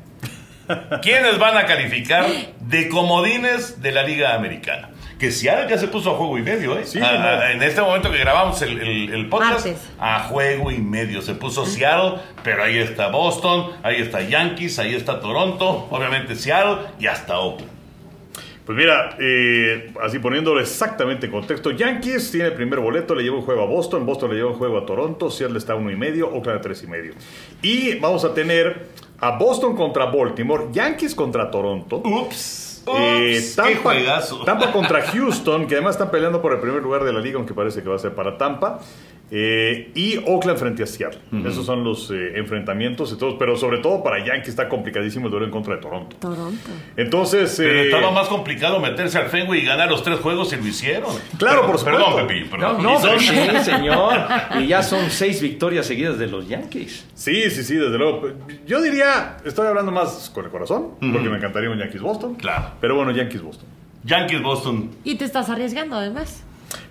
[1.01, 2.25] ¿Quiénes van a calificar
[2.60, 4.89] de comodines de la Liga Americana?
[5.19, 6.86] Que Seattle ya se puso a juego y medio, ¿eh?
[6.86, 7.27] Sí, A- no.
[7.27, 9.89] a- en este momento que grabamos el, el- el podcast, Martes.
[9.99, 11.21] a juego y medio.
[11.23, 16.88] Se puso Seattle, pero ahí está Boston, ahí está Yankees, ahí está Toronto, obviamente Seattle
[16.99, 17.71] y hasta Oakland.
[18.65, 23.38] Pues mira, eh, así poniéndolo exactamente en contexto, Yankees tiene el primer boleto, le lleva
[23.38, 25.89] un juego a Boston, Boston le lleva un juego a Toronto, Seattle está a uno
[25.89, 27.13] y medio, Oakland a tres y medio.
[27.62, 28.88] Y vamos a tener
[29.19, 31.97] a Boston contra Baltimore, Yankees contra Toronto.
[31.97, 32.84] Ups.
[32.88, 33.93] Eh, Ups, Tampa.
[34.45, 37.53] Tampa contra Houston, que además están peleando por el primer lugar de la liga, aunque
[37.53, 38.80] parece que va a ser para Tampa.
[39.29, 41.19] Eh, y Oakland frente a Seattle.
[41.45, 45.31] Esos son los eh, enfrentamientos y todos, pero sobre todo para Yankees está complicadísimo el
[45.31, 46.15] duelo en contra de Toronto.
[46.17, 46.69] Toronto.
[46.95, 50.55] Entonces, Pero eh, estaba más complicado meterse al Fenway y ganar los tres juegos y
[50.55, 51.11] lo hicieron.
[51.37, 52.27] Claro, por Perdón, supuesto.
[52.27, 52.83] Pepillo, No, perdón.
[52.83, 54.17] no, son- sí, señor.
[54.61, 57.05] Y ya son seis victorias seguidas de los Yankees.
[57.13, 58.29] Sí, sí, sí, desde luego.
[58.65, 62.35] Yo diría, estoy hablando más con el corazón, porque me encantaría un Yankees Boston.
[62.35, 62.71] Claro.
[62.79, 63.67] Pero bueno, Yankees Boston.
[64.05, 64.91] Yankees Boston.
[65.03, 66.43] Y te estás arriesgando además.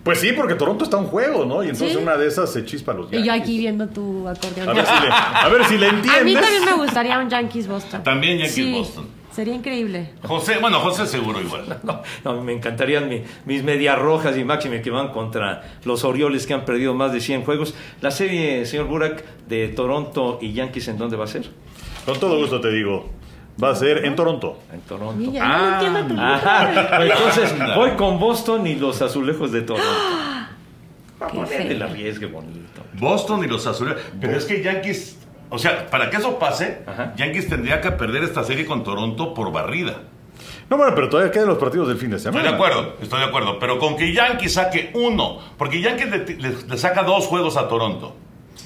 [0.03, 1.63] Pues sí, porque Toronto está un juego, ¿no?
[1.63, 2.03] Y entonces Sí.
[2.03, 3.21] una de esas se chispa a los Yankees.
[3.21, 4.69] Y yo aquí viendo tu acordeón.
[4.69, 6.41] A ver si le, a ver si le A mí entiendes.
[6.41, 8.03] también me gustaría un Yankees Boston.
[8.03, 9.07] También Yankees Sí, Boston.
[9.33, 10.13] Sería increíble.
[10.23, 11.79] José, bueno, José seguro igual.
[11.85, 16.47] No, no, me encantarían mi- mis medias rojas y máxime que van contra los Orioles
[16.47, 17.75] que han perdido más de 100 juegos.
[18.01, 21.51] La serie, señor Burak, de Toronto y Yankees, ¿en dónde va a ser?
[22.07, 23.11] Con todo gusto te digo.
[23.63, 24.59] Va a ser en Toronto.
[24.73, 25.15] En Toronto.
[25.31, 27.01] Mira, no entiendo tu Ajá.
[27.03, 29.89] Entonces voy con Boston y los azulejos de Toronto.
[31.19, 31.71] Qué Ponerle feo.
[31.71, 32.83] el arriesgue bonito.
[32.95, 33.95] Boston y los azules.
[34.21, 37.15] Pero es que Yankees, o sea, para que eso pase, Ajá.
[37.17, 40.03] Yankees tendría que perder esta serie con Toronto por barrida.
[40.69, 42.41] No, bueno, pero todavía quedan los partidos del fin de semana.
[42.45, 43.59] Estoy de acuerdo, estoy de acuerdo.
[43.59, 47.69] Pero con que Yankees saque uno, porque Yankees le, le- le saca dos juegos a
[47.69, 48.15] Toronto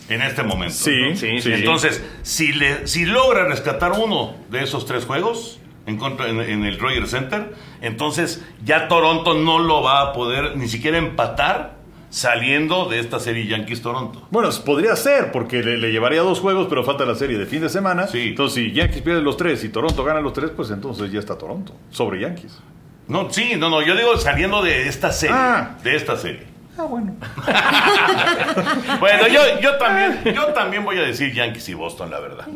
[0.08, 0.74] en este momento.
[0.74, 1.16] Sí, ¿no?
[1.16, 1.52] sí, sí.
[1.52, 6.64] Entonces, si, le, si logra rescatar uno de esos tres juegos en, contra, en, en
[6.64, 12.86] el Rogers Center, entonces ya Toronto no lo va a poder ni siquiera empatar saliendo
[12.86, 14.26] de esta serie Yankees-Toronto.
[14.30, 17.60] Bueno, podría ser, porque le, le llevaría dos juegos, pero falta la serie de fin
[17.60, 18.08] de semana.
[18.08, 18.30] Sí.
[18.30, 21.38] Entonces, si Yankees pierde los tres y Toronto gana los tres, pues entonces ya está
[21.38, 21.72] Toronto.
[21.90, 22.58] Sobre Yankees.
[23.06, 25.36] No, sí, no, no, yo digo saliendo de esta serie.
[25.38, 25.78] Ah.
[25.82, 26.49] De esta serie.
[26.80, 27.14] Ah, bueno.
[29.00, 32.46] Bueno, yo, yo, también, yo también voy a decir Yankees y Boston, la verdad.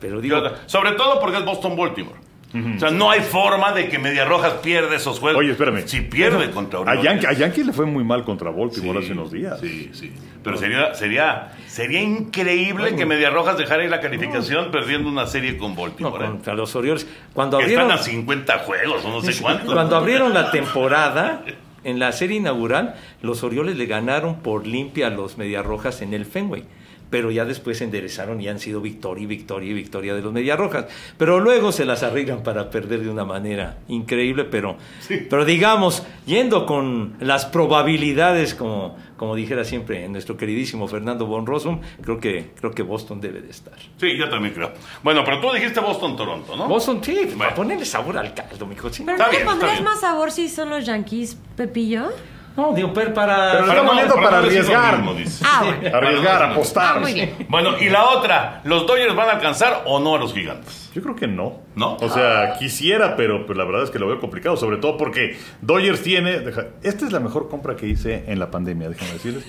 [0.00, 2.16] Pero digo, Yo- sobre todo porque es Boston-Baltimore.
[2.76, 5.38] O sea, no hay forma de que Media Rojas pierda esos juegos.
[5.40, 5.86] Oye, espérame.
[5.86, 7.04] Si pierde contra A Orioles.
[7.04, 9.60] Yankee, a Yankee le fue muy mal contra Baltimore hace unos días.
[9.60, 10.10] Sí, sí.
[10.42, 15.58] Pero sería, sería, sería increíble que Media Rojas dejara ahí la calificación perdiendo una serie
[15.58, 16.24] con No, Baltimore.
[16.24, 16.28] ¿eh?
[16.28, 17.06] contra los Orioles.
[17.34, 19.74] Cuando abrieron, están a 50 juegos o no sé cuántos.
[19.74, 21.42] cuando abrieron la temporada,
[21.88, 26.26] en la serie inaugural, los Orioles le ganaron por limpia a los Mediarrojas en el
[26.26, 26.64] Fenway.
[27.10, 30.32] Pero ya después se enderezaron y han sido victoria y victoria y victoria de los
[30.32, 30.86] Mediarrojas.
[31.16, 34.44] Pero luego se las arreglan para perder de una manera increíble.
[34.44, 34.76] Pero,
[35.30, 41.80] pero digamos, yendo con las probabilidades, como, como dijera siempre nuestro queridísimo Fernando von Rossum,
[42.02, 43.74] creo que, creo que Boston debe de estar.
[43.98, 44.72] Sí, yo también creo.
[45.02, 46.68] Bueno, pero tú dijiste Boston-Toronto, ¿no?
[46.68, 47.38] Boston, sí, Bueno.
[47.38, 48.90] para ponerle sabor al caldo, mijo.
[48.92, 49.02] sí.
[49.06, 52.08] Pero Está ¿no le pondrías más sabor si son los Yankees, Pepillo?
[52.58, 53.52] No, digo, pero para...
[53.52, 54.96] Pero Para arriesgar.
[54.96, 55.44] mismo, dice.
[55.46, 55.96] Ah, bueno.
[55.96, 56.96] Arriesgar, apostar.
[56.96, 57.46] Ah, muy bien.
[57.48, 60.87] Bueno, y la otra, ¿los Dodgers van a alcanzar o no a los gigantes?
[60.98, 61.60] Yo creo que no.
[61.76, 61.94] ¿No?
[62.00, 65.36] O sea, quisiera, pero pues, la verdad es que lo veo complicado, sobre todo porque
[65.62, 66.40] Dodgers tiene.
[66.40, 69.44] deja- esta es la mejor compra que hice en la pandemia, déjame decirles.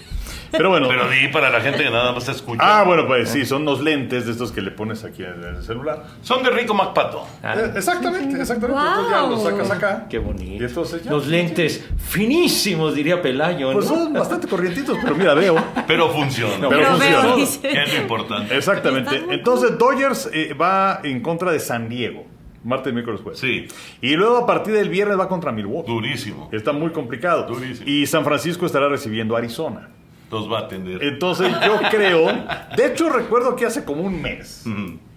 [0.52, 0.88] Pero bueno.
[0.88, 2.62] Pero di para la gente que nada más escucha.
[2.64, 5.64] ah, bueno, pues sí, son unos lentes de estos que le pones aquí en el
[5.64, 6.04] celular.
[6.22, 7.26] Son de Rico MacPato.
[7.42, 8.80] Ah, Eh, exactamente, exactamente.
[8.82, 8.90] Wow.
[8.90, 10.06] Entonces ya los sacas acá.
[10.08, 10.64] Qué bonito.
[10.64, 11.12] Y entonces ya.
[11.12, 13.72] Los lentes finísimos, diría Pelayo.
[13.74, 13.96] Pues ¿no?
[13.96, 15.56] son bastante corrientitos, pero mira, veo.
[15.88, 16.68] Pero funciona.
[16.68, 17.36] Pero Pero funciona.
[17.36, 17.84] dice.
[17.84, 18.58] Es lo importante.
[18.58, 19.24] Exactamente.
[19.30, 22.26] Entonces, Dodgers eh, va en contra de San Diego.
[22.64, 23.40] Martes, miércoles, jueves.
[23.40, 23.68] Sí,
[24.02, 25.90] Y luego a partir del viernes va contra Milwaukee.
[25.92, 26.50] durísimo.
[26.52, 27.48] Está muy complicado.
[27.48, 27.90] Durísimo.
[27.90, 29.90] Y San Francisco estará recibiendo a Arizona.
[30.30, 31.02] Los va a atender.
[31.02, 32.28] Entonces yo creo,
[32.76, 34.64] de hecho recuerdo que hace como un mes,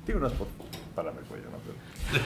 [0.07, 0.47] digo unas por,
[0.95, 1.59] párame el cuello, ¿no?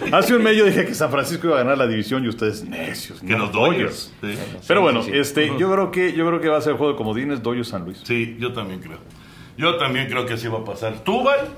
[0.00, 2.28] Pero- hace un mes yo dije que San Francisco iba a ganar la división y
[2.28, 4.12] ustedes necios, Que no, los Dodgers.
[4.20, 4.35] Sí.
[4.68, 5.16] Pero bueno, sí, sí.
[5.18, 7.68] este, yo creo que yo creo que va a ser el juego de comodines Dodgers
[7.68, 8.02] San Luis.
[8.04, 8.98] Sí, yo también creo.
[9.56, 11.02] Yo también creo que así va a pasar.
[11.04, 11.48] ¿Tú, Val?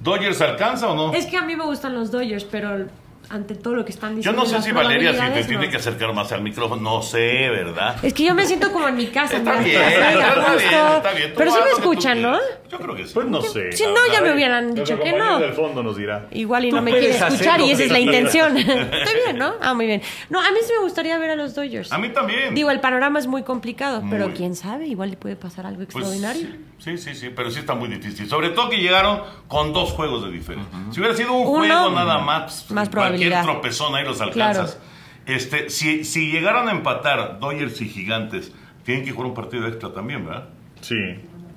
[0.00, 1.12] ¿Dodgers alcanza o no?
[1.14, 2.86] Es que a mí me gustan los Dodgers, pero
[3.30, 4.42] ante todo lo que están Yo diciendo.
[4.42, 5.70] no sé si Valeria si te tiene no.
[5.70, 6.80] que acercar más al micrófono.
[6.82, 7.96] No sé, ¿verdad?
[8.02, 9.36] Es que yo me siento como en mi casa.
[9.38, 10.10] Está bien, está
[10.56, 11.28] bien, está bien.
[11.32, 12.38] Tú Pero sí me escuchan, ¿no?
[12.70, 13.14] Yo creo que sí.
[13.14, 13.72] Pues no sé.
[13.72, 15.38] Si no, ya me hubieran dicho que no.
[15.38, 16.26] del fondo nos dirá.
[16.30, 18.56] Igual y no me quiere escuchar y esa es la intención.
[18.56, 19.54] Estoy bien, ¿no?
[19.60, 20.02] Ah, muy bien.
[20.30, 21.92] No, a mí sí me gustaría ver a los Dodgers.
[21.92, 22.54] A mí también.
[22.54, 24.34] Digo, el panorama es muy complicado, pero Muy.
[24.36, 26.48] quién sabe, igual le puede pasar algo Pues, extraordinario.
[26.78, 28.28] sí, sí, sí, pero sí está muy difícil.
[28.28, 30.78] Sobre todo que llegaron con dos juegos de diferencia.
[30.90, 34.78] Si hubiera sido un Uno, juego nada más, pues, más cualquier tropezón ahí los alcanzas.
[35.26, 38.52] Este, si, si llegaran a empatar Dodgers y Gigantes,
[38.84, 40.44] tienen que jugar un partido extra también, ¿verdad?
[40.80, 40.96] Sí.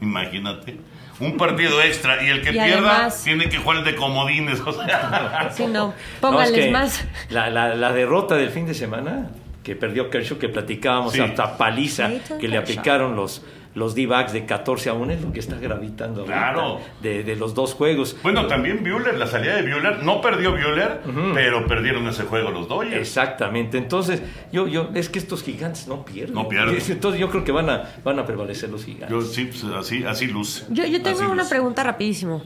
[0.02, 0.78] Imagínate.
[1.20, 4.60] Un partido extra y el que Y pierda además- tiene que jugar el de comodines.
[4.62, 7.06] O sea, Si no, No, póngales es que más.
[7.30, 9.30] La, la- la derrota del fin de semana
[9.64, 11.22] que perdió Kershaw, que platicábamos, Sí.
[11.22, 13.44] hasta paliza que le aplicaron los,
[13.74, 16.80] los D-backs de 14 a 1, es lo que está gravitando Claro.
[17.02, 18.18] de, de los dos juegos.
[18.22, 21.02] Bueno, también Bueller, la salida de Bueller, no perdió Bueller,
[21.34, 22.96] pero perdieron ese juego los Dodgers.
[22.98, 26.36] Exactamente, entonces yo, yo, es que estos gigantes no pierden.
[26.36, 26.78] No pierden.
[26.90, 29.10] Entonces yo creo que van a, van a prevalecer los gigantes.
[29.10, 30.66] Yo sí, pues, así, así luce.
[30.70, 31.50] Yo, yo tengo Así una luce.
[31.50, 32.44] pregunta rapidísimo.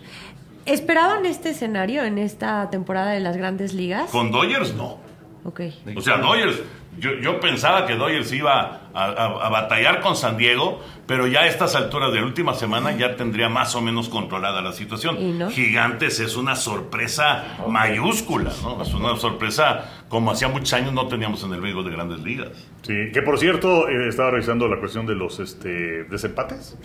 [0.66, 4.10] ¿Esperaban este escenario en esta temporada de las grandes ligas?
[4.10, 4.98] Con Dodgers no.
[5.44, 5.62] Ok.
[5.96, 6.60] O sea, Dodgers,
[6.98, 11.42] yo, yo pensaba que Dodgers iba a, a- a batallar con San Diego, pero ya
[11.42, 15.18] a estas alturas de la última semana ya tendría más o menos controlada la situación.
[15.52, 18.82] Gigantes es una sorpresa mayúscula, ¿no?
[18.82, 22.50] Es una sorpresa como hacía muchos años no teníamos en el béisbol de grandes ligas.
[22.84, 26.78] Sí, que por cierto, eh, estaba revisando la cuestión de los este, desempates.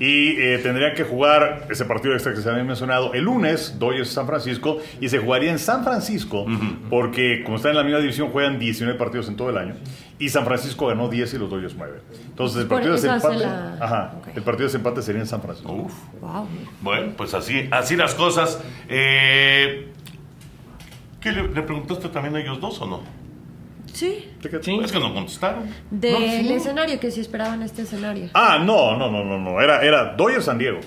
[0.00, 4.10] Y eh, tendrían que jugar ese partido extra que se había mencionado el lunes, Dodgers
[4.10, 6.46] San Francisco, y se jugaría en San Francisco,
[6.88, 9.74] porque como están en la misma división, juegan 19 partidos en todo el año.
[10.20, 12.00] Y San Francisco ganó 10 y los Dodgers 9.
[12.26, 13.36] Entonces el partido de desempate.
[13.38, 15.72] la- Ajá, el partido de desempate sería en San Francisco.
[15.72, 15.92] Uf.
[16.20, 16.48] Wow.
[16.80, 18.60] Bueno, pues así, así las cosas.
[18.88, 19.92] Eh,
[21.20, 23.00] ¿Qué le, le preguntaste también a ellos dos o no?
[23.92, 24.28] Sí.
[24.62, 24.78] Sí.
[24.82, 25.68] Es que no contestaron.
[25.90, 26.52] Del No, sí.
[26.52, 28.28] escenario, que si esperaban este escenario.
[28.34, 29.60] Ah, no, no, no, no, no.
[29.60, 30.78] Era, era Dodgers San Diego.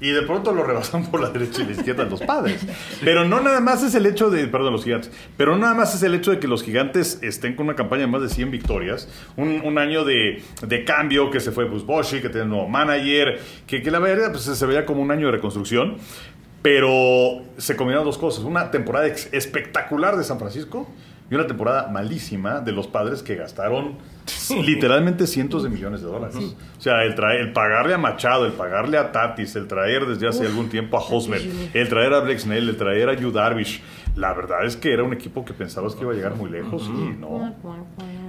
[0.00, 2.66] Y de pronto lo rebasan por la derecha y la izquierda los padres.
[3.04, 5.94] Pero no nada más es el hecho de, perdón, los gigantes, pero no nada más
[5.94, 8.50] es el hecho de que los gigantes estén con una campaña de más de 100
[8.50, 12.50] victorias, un, un año de, de cambio, que se fue Bruce Bochy, que tiene un
[12.50, 15.96] nuevo manager, que, que la verdad pues, se veía como un año de reconstrucción,
[16.62, 20.88] pero se combinaron dos cosas, una temporada espectacular de San Francisco
[21.30, 23.98] y una temporada malísima de los padres que gastaron
[24.50, 26.36] literalmente cientos de millones de dólares.
[26.36, 30.26] O sea, el, traer, el pagarle a Machado, el pagarle a Tatis, el traer desde
[30.26, 31.40] hace algún tiempo a Hosmer,
[31.72, 33.80] el traer a Blake Snell, el traer a Yu Darvish.
[34.16, 36.88] La verdad es que era un equipo que pensabas que iba a llegar muy lejos
[36.88, 37.54] y no.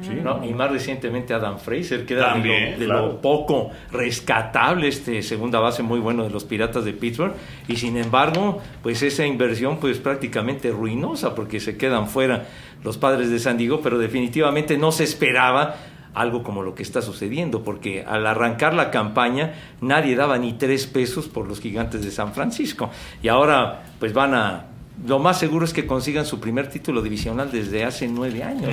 [0.01, 0.43] Sí, ¿no?
[0.45, 3.07] Y más recientemente Adam Fraser, que era de lo, de claro.
[3.07, 7.33] lo poco rescatable, este segunda base muy bueno de los Piratas de Pittsburgh.
[7.67, 12.45] Y sin embargo, pues esa inversión pues prácticamente ruinosa porque se quedan fuera
[12.83, 15.75] los padres de San Diego, pero definitivamente no se esperaba
[16.13, 20.85] algo como lo que está sucediendo, porque al arrancar la campaña nadie daba ni tres
[20.87, 22.89] pesos por los gigantes de San Francisco.
[23.21, 24.65] Y ahora pues van a...
[25.05, 28.71] Lo más seguro es que consigan su primer título divisional desde hace nueve años,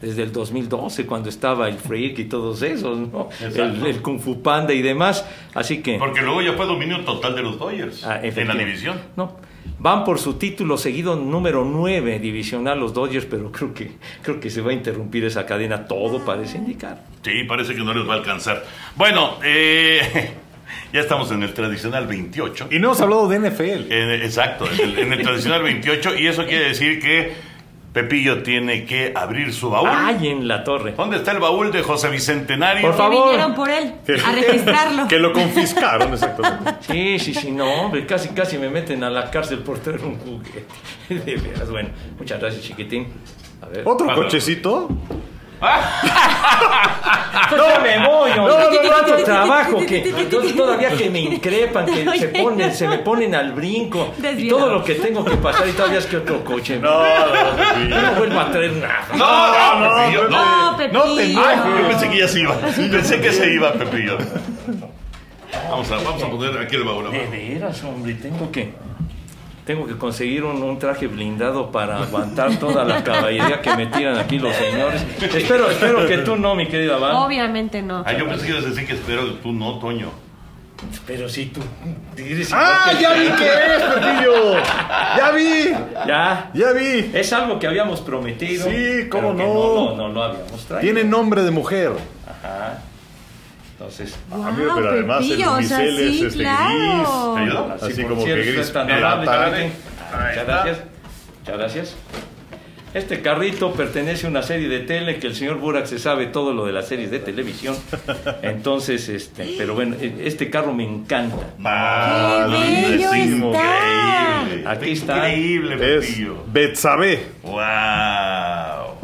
[0.00, 3.28] desde el 2012, cuando estaba el Freak y todos esos, ¿no?
[3.40, 5.24] El, el Kung Fu Panda y demás.
[5.54, 5.98] Así que...
[5.98, 8.98] Porque luego ya fue dominio total de los Dodgers Ah, en la división.
[9.16, 9.36] No,
[9.78, 14.50] van por su título seguido número 9 divisional los Dodgers, pero creo que, creo que
[14.50, 17.04] se va a interrumpir esa cadena, todo parece indicar.
[17.22, 18.64] Sí, parece que no les va a alcanzar.
[18.96, 20.00] Bueno, eh,
[20.92, 22.68] ya estamos en el tradicional 28.
[22.70, 23.92] Y no hemos hablado de NFL.
[23.92, 26.16] En- exacto, en el, en el tradicional 28.
[26.18, 27.32] Y eso quiere decir que
[27.92, 29.88] Pepillo tiene que abrir su baúl.
[29.90, 30.92] ¡Ay, en la torre!
[30.96, 32.82] ¿Dónde está el baúl de José Bicentenario?
[32.82, 33.28] Por Que favor.
[33.30, 35.06] vinieron por él a registrarlo.
[35.08, 36.74] Que lo confiscaron, exactamente.
[36.82, 40.16] Sí, sí, sí, no, hombre, casi, casi me meten a la cárcel por traer un
[40.18, 40.64] juguete.
[41.08, 43.08] De veras, bueno, muchas gracias, chiquitín.
[43.62, 43.82] A ver.
[43.84, 44.22] ¿Otro Pablo.
[44.24, 44.88] cochecito?
[47.48, 48.54] Pues ya me voy, hombre.
[48.54, 49.24] no, no, tanto no.
[49.24, 54.12] trabajo que entonces todavía que me increpan, que se ponen, se me ponen al brinco
[54.36, 56.78] y todo lo que tengo que pasar y todavía es que otro coche.
[56.78, 59.06] No, no, Yo no vuelvo a traer nada.
[59.16, 60.70] No, no, Pepillo, no.
[60.70, 61.06] No, Pepillo.
[61.06, 62.54] no te Ay, yo pensé que ya se iba.
[62.56, 64.18] Pensé que se iba, Pepillo.
[65.70, 67.10] Vamos a, vamos a poner aquí el baúl.
[67.10, 68.72] De veras, hombre, tengo que
[69.68, 74.16] tengo que conseguir un, un traje blindado para aguantar toda la caballería que me tiran
[74.16, 75.04] aquí los señores.
[75.20, 77.14] Espero, espero que tú no, mi querida Val.
[77.16, 78.02] Obviamente no.
[78.06, 80.10] Ah, yo pensé que ibas a decir que espero que tú no, Toño.
[81.06, 81.60] Pero si tú
[82.16, 84.54] eres ¡Ah, que- ya vi qué es, Pepillo!
[85.18, 85.70] ¡Ya vi!
[86.06, 86.50] Ya.
[86.54, 87.10] ¡Ya vi!
[87.12, 88.64] Es algo que habíamos prometido.
[88.70, 89.52] Sí, ¿cómo que no?
[89.54, 89.96] no?
[89.96, 90.80] No, lo habíamos traído.
[90.80, 91.92] Tiene nombre de mujer.
[92.26, 92.78] Ajá.
[93.78, 97.34] Entonces, Ah, mira, pero Wow, además el Pepillo, o sea, unicel es sí, este claro.
[97.36, 97.82] Gris.
[97.82, 98.58] Así por como que cierto, gris.
[98.66, 99.56] es tan Mira, amable, tarde.
[99.56, 99.72] chiquitín.
[100.10, 100.78] Muchas gracias.
[101.40, 101.96] Muchas gracias.
[102.94, 106.54] Este carrito pertenece a una serie de tele que el señor Burak se sabe todo
[106.54, 107.76] lo de las series de televisión.
[108.42, 111.36] Entonces, este, pero bueno, e- este carro me encanta.
[111.58, 113.52] bello Padrísimo.
[113.54, 114.42] está!
[114.42, 114.68] Increíble.
[114.70, 115.16] Aquí está.
[115.28, 116.16] Increíble, Es.
[116.52, 117.26] Betsabe.
[117.42, 118.94] Wow.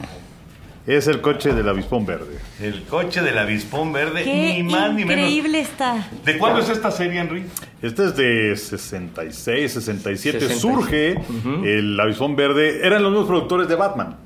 [0.86, 2.38] Es el coche del avispón verde.
[2.62, 5.24] El coche del avispón verde, ¡Qué ni más ni menos.
[5.26, 6.06] increíble está!
[6.24, 7.44] ¿De cuándo es esta serie, Henry?
[7.82, 10.38] Este es de 66, 67.
[10.40, 10.60] 66.
[10.60, 11.16] Surge
[11.64, 12.86] el avispón verde.
[12.86, 14.16] Eran los mismos productores de Batman.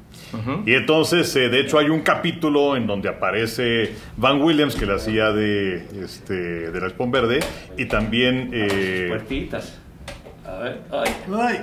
[0.66, 4.94] Y entonces, eh, de hecho, hay un capítulo en donde aparece Van Williams, que le
[4.94, 7.40] hacía de, este, del avispón verde,
[7.78, 8.50] y también...
[8.52, 9.78] eh, Puertitas.
[10.46, 11.10] A ver, ay.
[11.34, 11.60] Ay.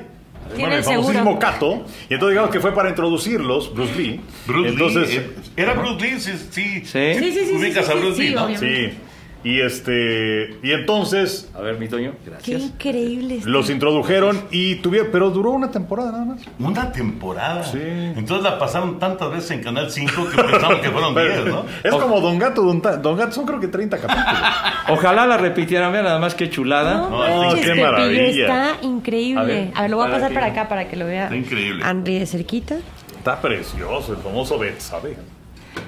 [0.49, 1.01] Bueno, el seguro.
[1.03, 1.85] famosísimo Cato.
[2.09, 4.21] Y entonces digamos que fue para introducirlos, Bruce Lee.
[4.45, 5.15] Bruce entonces, Lee.
[5.17, 6.19] eh, ¿Era Bruce Lee?
[6.19, 6.31] Sí.
[6.51, 6.81] sí.
[6.85, 7.13] Sí.
[7.19, 8.43] Sí, sí, sí, Ubicas sí, a sí, Bruce sí, Lee, ¿no?
[8.45, 8.91] obviamente.
[8.91, 8.97] Sí.
[9.45, 10.57] Y este.
[10.63, 12.61] Y entonces A ver, mi Toño, ¡Qué gracias.
[12.63, 13.49] increíble está!
[13.49, 15.09] los introdujeron y tuvieron.
[15.11, 16.41] Pero duró una temporada nada más.
[16.59, 17.63] Una temporada.
[17.63, 17.77] Sí.
[17.79, 21.63] Entonces la pasaron tantas veces en Canal 5 que pensaban que fueron 10, ¿no?
[21.83, 24.25] Es como Don Gato, Don, Ta- Don Gato son creo que 30 capítulos.
[24.89, 27.07] Ojalá la repitieran, vean nada más qué chulada.
[27.07, 28.45] No, qué maravilla.
[28.45, 29.71] Está increíble.
[29.75, 31.25] A A ver, lo voy a pasar para acá para que lo vea.
[31.25, 31.83] Está increíble.
[31.87, 32.77] Henry de cerquita.
[33.15, 35.17] Está precioso, el famoso Betsabe.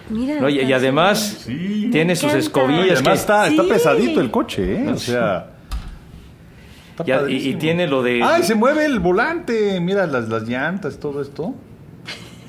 [0.09, 0.49] Mira.
[0.49, 1.89] Y además Sí.
[1.91, 2.99] tiene sus escobillas.
[2.99, 3.69] además que- está, está Sí.
[3.69, 4.89] pesadito el coche, ¿eh?
[4.89, 5.51] O sea.
[7.05, 8.21] ya- y, tiene lo de.
[8.23, 9.79] ¡Ay, se mueve el volante!
[9.81, 11.53] Mira las, las llantas, todo esto.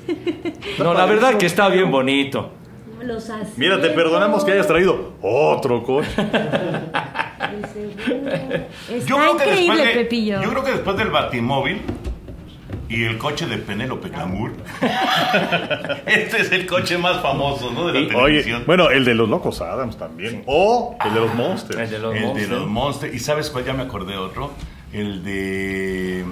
[0.79, 2.51] no, la verdad que está bien bonito.
[3.03, 3.31] Los.
[3.57, 6.09] Mira, te perdonamos que hayas traído otro coche.
[8.89, 10.41] Está increíble, de- Pepillo.
[10.41, 11.81] yo creo que después del Batimóvil
[12.89, 14.51] y el coche de Penélope Glamour,
[16.05, 17.87] este es el coche más famoso, ¿no?
[17.87, 18.63] De la Y- Oye, televisión.
[18.65, 20.43] bueno, el de los locos Adams también.
[20.45, 21.79] O el de los Monsters.
[21.79, 22.59] El de los el de monstruos.
[22.61, 23.13] los Monsters.
[23.13, 23.65] ¿Y sabes cuál?
[23.65, 24.51] Ya me acordé otro.
[24.91, 26.21] El de...
[26.21, 26.25] eh,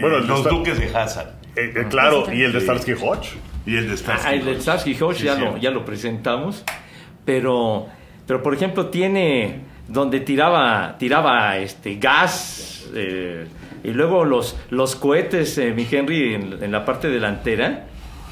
[0.00, 1.28] Bueno, el de los Duques de Hazard.
[1.56, 3.36] Eh, eh, claro, y el de Starsky Hodge.
[3.66, 4.60] Y el de Starsky Ah, el de Hutch.
[4.62, 5.42] Starsky Hodge Sí, ya, sí.
[5.42, 6.64] lo, ya lo presentamos,
[7.26, 7.88] pero,
[8.26, 13.46] pero por ejemplo tiene donde tiraba, tiraba este gas eh,
[13.84, 17.86] y luego los, los cohetes, eh, mi Henry, en, en la parte delantera,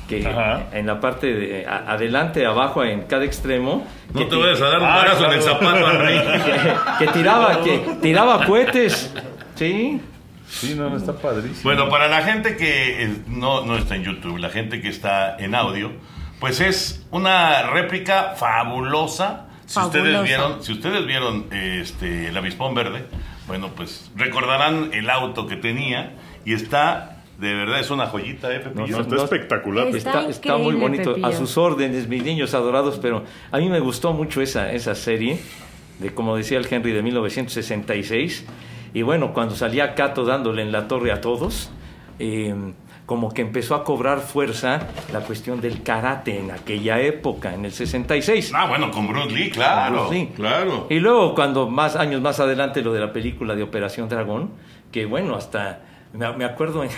[0.09, 0.67] que Ajá.
[0.73, 3.87] en la parte de a- adelante, abajo, en cada extremo.
[4.15, 6.19] No que te vayas a dar un Ah, en el zapato, Henry.
[6.99, 9.13] que, que tiraba, que tiraba cohetes,
[9.55, 10.01] sí.
[10.49, 11.61] Sí, no, no, está padrísimo.
[11.65, 15.37] Bueno, para la gente que eh, no, no está en YouTube, la gente que está
[15.39, 15.93] en audio,
[16.41, 19.45] pues es una réplica fabulosa.
[19.67, 23.05] Si ustedes vieron, si ustedes vieron este, el avispón verde,
[23.49, 26.13] bueno, pues recordarán el auto que tenía
[26.45, 28.97] y está De verdad es una joyita, ¿eh, Pepillo?
[28.97, 29.23] No, Está no.
[29.25, 29.87] espectacular.
[29.89, 31.11] Está Está, está muy bonito.
[31.11, 31.27] Pepillo.
[31.27, 35.39] A sus órdenes, mis niños adorados, pero a mí me gustó mucho esa, esa serie,
[36.01, 38.45] de como decía el Henry, de 1966.
[38.93, 41.71] Y bueno, cuando salía Cato dándole en la torre a todos,
[42.19, 42.55] eh,
[43.09, 47.73] como que empezó a cobrar fuerza la cuestión del karate en aquella época, en el
[47.73, 48.53] 66.
[48.55, 50.03] Ah, bueno, con Bruce Lee, claro.
[50.09, 50.29] Bruce Lee.
[50.37, 50.87] Claro.
[50.91, 54.51] Y luego, cuando más años más adelante, lo de la película de Operación Dragón,
[54.93, 55.81] que bueno, hasta
[56.13, 56.91] me, acuerdo en,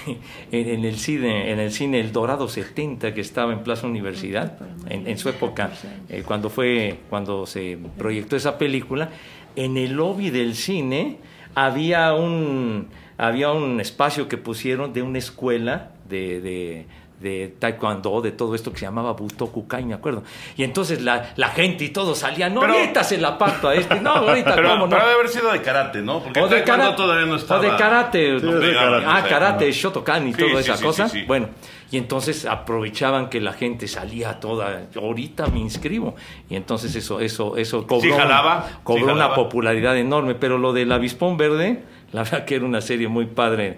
[0.50, 4.58] en- en el cine, en el cine El Dorado 70 que estaba en Plaza Universidad,
[4.88, 5.70] en, en su época,
[6.08, 9.10] eh, cuando fue, cuando se proyectó esa película,
[9.54, 11.18] en el lobby del cine
[11.54, 16.86] había un había un espacio que pusieron de una escuela de, de,
[17.20, 20.22] de taekwondo, de todo esto que se llamaba Butokukai, me acuerdo.
[20.56, 23.74] Y entonces la, la gente y todo salía, no, Pero- ahorita se la pacto a
[23.74, 24.90] este, no, ahorita, Pero, ¿cómo no?
[24.90, 26.20] pero debe haber sido de karate, ¿no?
[26.22, 27.60] Porque O de, karate, todavía no estaba.
[27.60, 28.40] o de karate.
[28.40, 29.06] Sí, es de karate.
[29.06, 31.08] Ah, karate, Shotokan y Sí, toda sí, esa sí, cosa.
[31.08, 31.26] sí, sí.
[31.26, 31.48] Bueno,
[31.92, 36.14] y entonces aprovechaban que la gente salía toda, ahorita me inscribo.
[36.48, 40.36] Y entonces eso, eso, eso cobró, Sí jalaba, sí cobró una popularidad enorme.
[40.36, 41.82] Pero lo del avispón verde,
[42.12, 43.76] la verdad que era una serie muy padre.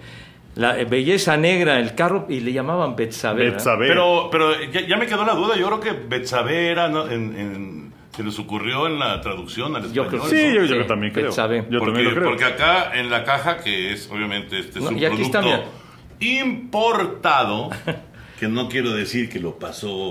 [0.54, 2.94] La belleza negra, el carro, y le llamaban.
[2.94, 3.52] Betsabe.
[3.78, 5.56] Pero, pero ya, ya me quedó la duda.
[5.56, 7.08] Yo creo que Betsabe era, ¿no?
[7.10, 10.28] en, en- se les ocurrió en la traducción al Yo español.
[10.28, 10.54] creo Sí, ¿no?
[10.66, 11.26] yo, yo Sí, también creo.
[11.26, 11.66] Betsabe.
[11.70, 12.28] Yo porque, también lo creo.
[12.28, 15.40] porque acá en la caja, que es obviamente este No, es un y aquí está,
[16.20, 17.70] importado,
[18.38, 20.10] que no quiero decir que lo pasó.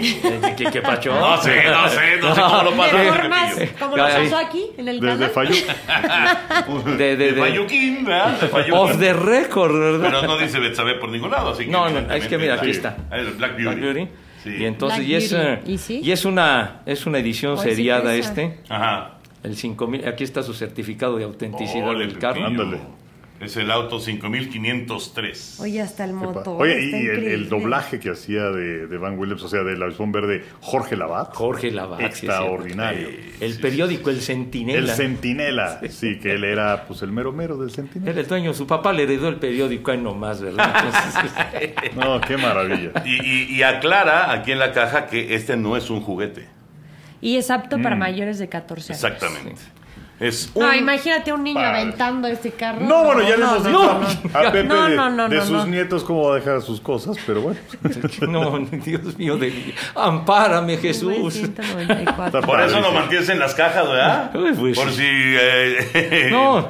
[0.56, 1.14] ¿Qué, qué pacho?
[1.14, 2.96] No sé, no sé, no sé cómo lo pasó.
[2.98, 3.80] De ese formas, Pepillo.
[3.80, 5.30] como lo pasó aquí, en el Desde canal.
[5.32, 5.56] Fallu.
[6.98, 8.40] De, de, De de- Fayuquín, ¿verdad?
[8.40, 8.74] De Fayuquín.
[8.74, 10.10] Off the record, ¿verdad?
[10.22, 12.70] Pero no dice Betsabe por ningún lado, así que No, no, es que mira, aquí
[12.70, 12.96] está.
[13.10, 13.80] Ah, es Black Beauty.
[13.80, 14.12] Black Beauty.
[14.44, 14.56] Sí.
[14.60, 16.02] Y entonces, y es, eh, ¿Y sí?
[16.04, 18.30] y es una, es una edición sí seriada pesa.
[18.30, 18.60] este.
[18.70, 19.12] Ajá.
[19.44, 22.46] El 5000, aquí está su certificado de autenticidad Ole, del carro.
[22.46, 22.80] Ándale.
[23.42, 25.60] Es el auto 5503.
[25.60, 26.62] Oye, hasta el motor.
[26.62, 30.44] Oye, y el, doblaje que hacía de, de Van Williams, o sea, del avispón verde,
[30.62, 31.34] Jorge Labat.
[31.34, 33.10] Jorge es Extraordinario.
[33.39, 34.80] El periódico El Centinela.
[34.80, 38.12] El Centinela, sí, que él era pues el mero mero del Centinela.
[38.12, 40.74] Era el dueño, su papá le heredó el periódico ahí nomás, ¿verdad?
[40.86, 42.92] Entonces, No, qué maravilla.
[43.06, 46.48] Y, y- y aclara aquí en la caja que este no es un juguete.
[47.22, 47.84] Y es apto Mm.
[47.84, 49.04] para mayores de 14 años.
[49.04, 49.62] Exactamente.
[50.22, 50.62] Es un.
[50.64, 51.82] No, imagínate un niño padre.
[51.82, 52.82] aventando este carro.
[52.82, 54.40] No, bueno, ya le no, hemos no, dicho no.
[54.40, 55.66] a, Pepe No, de, no, no, de no, sus no.
[55.66, 57.60] nietos cómo va a dejar sus cosas, pero bueno.
[58.30, 61.18] no, Dios mío, de, ampárame Jesús.
[61.18, 62.26] 994.
[62.28, 64.32] Está Por eso lo mantienes en las cajas, ¿verdad?
[64.32, 65.04] Pues, Por si.
[65.06, 66.70] eh, No,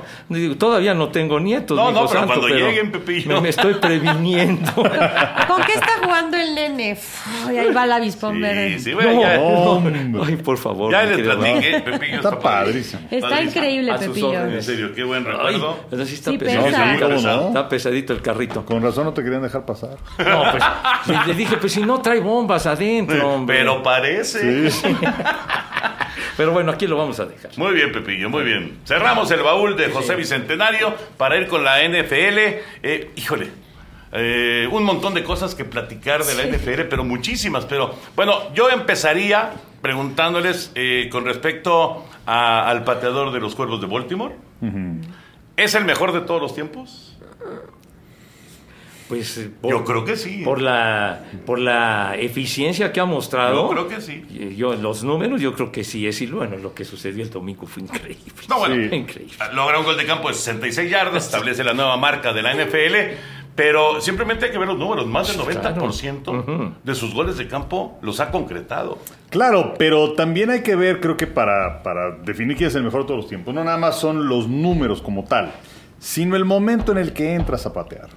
[0.57, 1.75] todavía no tengo nietos.
[1.75, 3.35] No, no, pero santo, cuando lleguen, Pepillo.
[3.35, 4.71] Me, me estoy previniendo.
[4.73, 6.97] ¿Con qué está jugando el nene?
[7.45, 8.79] Ay, ahí va el avispón Sí, verde.
[8.79, 9.99] sí, bueno, ya, No, Hombre.
[10.25, 10.89] Ay, por favor.
[10.91, 12.15] ya les platiqué, Pepillo.
[12.15, 13.01] Está padrísimo.
[13.11, 14.29] Está Increíble, A sus Pepillo.
[14.29, 14.53] órdenes.
[14.55, 15.79] En serio, qué buen Ay, recuerdo.
[15.89, 16.65] pero sí está Sí pesado.
[16.65, 16.93] pesa.
[16.93, 17.47] Sí, ¿cómo no?
[17.47, 18.65] Está pesadito el carrito.
[18.65, 19.97] Con razón no te querían dejar pasar.
[20.19, 20.63] No, pues
[21.07, 23.57] le- le dije, pues si no trae bombas adentro, hombre.
[23.57, 24.69] Pero parece.
[26.37, 27.51] Pero bueno, aquí lo vamos a dejar.
[27.57, 28.79] Muy bien, Pepillo, muy bien.
[28.85, 32.37] Cerramos el baúl de José Bicentenario para ir con la NFL.
[32.83, 33.49] Eh, híjole,
[34.13, 37.65] eh, un montón de cosas que platicar de la NFL, pero muchísimas.
[37.65, 39.51] Pero bueno, yo empezaría
[39.81, 44.35] preguntándoles eh, con respecto a- al pateador de los Cuervos de Baltimore.
[45.57, 47.17] ¿Es el mejor de todos los tiempos?
[49.07, 50.41] Pues eh, Yo creo que sí.
[50.45, 53.63] por la por la eficiencia que ha mostrado.
[53.67, 54.53] Yo creo que sí.
[54.55, 57.67] Yo los números yo creo que sí es y bueno, lo que sucedió el domingo
[57.67, 58.31] fue increíble.
[58.47, 58.75] No, bueno.
[58.89, 58.95] Sí.
[58.95, 59.35] increíble.
[59.53, 62.95] Logra un gol de campo de 66 yardas, establece la nueva marca de la NFL,
[63.53, 65.05] pero simplemente hay que ver los números.
[65.07, 68.97] Más del 90% de sus goles de campo los ha concretado.
[69.31, 73.01] Claro, pero también hay que ver, creo que para, para definir quién es el mejor
[73.01, 75.51] de todos los tiempos, no nada más son los números como tal,
[75.97, 78.09] sino el momento en el que entras a patear.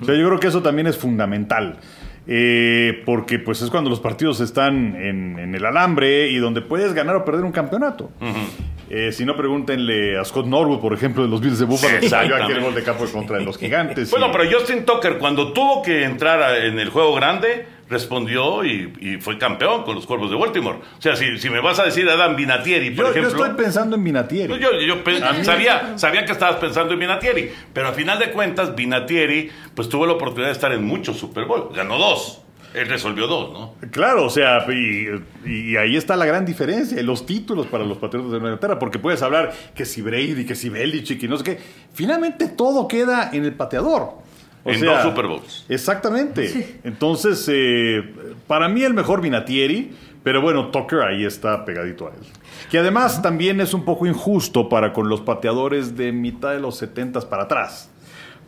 [0.00, 1.78] O sea, yo creo que eso también es fundamental.
[2.26, 6.94] eh, porque pues es cuando los partidos están en, en el alambre y donde puedes
[6.94, 8.10] ganar o perder un campeonato.
[8.88, 12.08] Eh, si no, pregúntenle a Scott Norwood, por ejemplo, de los Bills de Buffalo, que
[12.08, 14.10] salió aquel gol de campo contra los gigantes.
[14.10, 18.64] Bueno, y- pero Justin Tucker, cuando tuvo que entrar a- en el juego grande, respondió
[18.64, 20.78] y, y fue campeón con los Cuervos de Baltimore.
[20.98, 23.44] O sea, si, si me vas a decir Adam Vinatieri, por yo, yo ejemplo.
[23.44, 24.58] estoy pensando en Vinatieri.
[24.58, 24.96] Yo, yo
[25.42, 30.06] sabía, sabía que estabas pensando en Vinatieri, pero a final de cuentas, Vinatieri pues tuvo
[30.06, 31.68] la oportunidad de estar en muchos Super Bowl.
[31.74, 32.38] Ganó dos.
[32.74, 33.74] Él resolvió dos, ¿no?
[33.90, 35.06] Claro, o sea, y,
[35.44, 38.78] y ahí está la gran diferencia, y los títulos para los Patriotas de Nueva Inglaterra,
[38.78, 41.58] porque puedes hablar que si Brady, que si Belichick y no sé qué.
[41.92, 44.22] Finalmente todo queda en el pateador.
[44.64, 45.64] O En sea, dos Super Bowls.
[45.68, 46.78] Exactamente.
[46.84, 48.02] Entonces, eh,
[48.46, 49.92] para mí el mejor Vinatieri,
[50.22, 52.20] pero bueno, Tucker ahí está pegadito a él.
[52.70, 56.76] Que además también es un poco injusto para con los pateadores de mitad de los
[56.76, 57.90] 70 para atrás.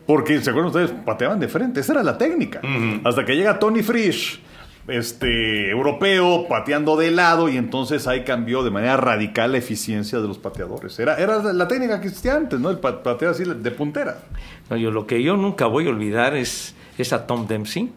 [0.07, 0.91] Porque, ¿se acuerdan ustedes?
[1.05, 1.79] Pateaban de frente.
[1.79, 2.61] Esa era la técnica.
[3.03, 4.39] Hasta que llega Tony Frisch,
[4.87, 10.27] este, europeo, pateando de lado, y entonces ahí cambió de manera radical la eficiencia de
[10.27, 10.99] los pateadores.
[10.99, 12.69] Era, era la técnica que existía antes, ¿no?
[12.69, 14.19] El pa- pateo así de puntera.
[14.69, 17.89] No, yo, lo que yo nunca voy a olvidar es, es a Tom Dempsey,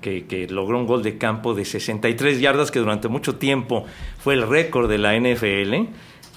[0.00, 3.84] que, que logró un gol de campo de 63 yardas, que durante mucho tiempo
[4.18, 5.88] fue el récord de la NFL,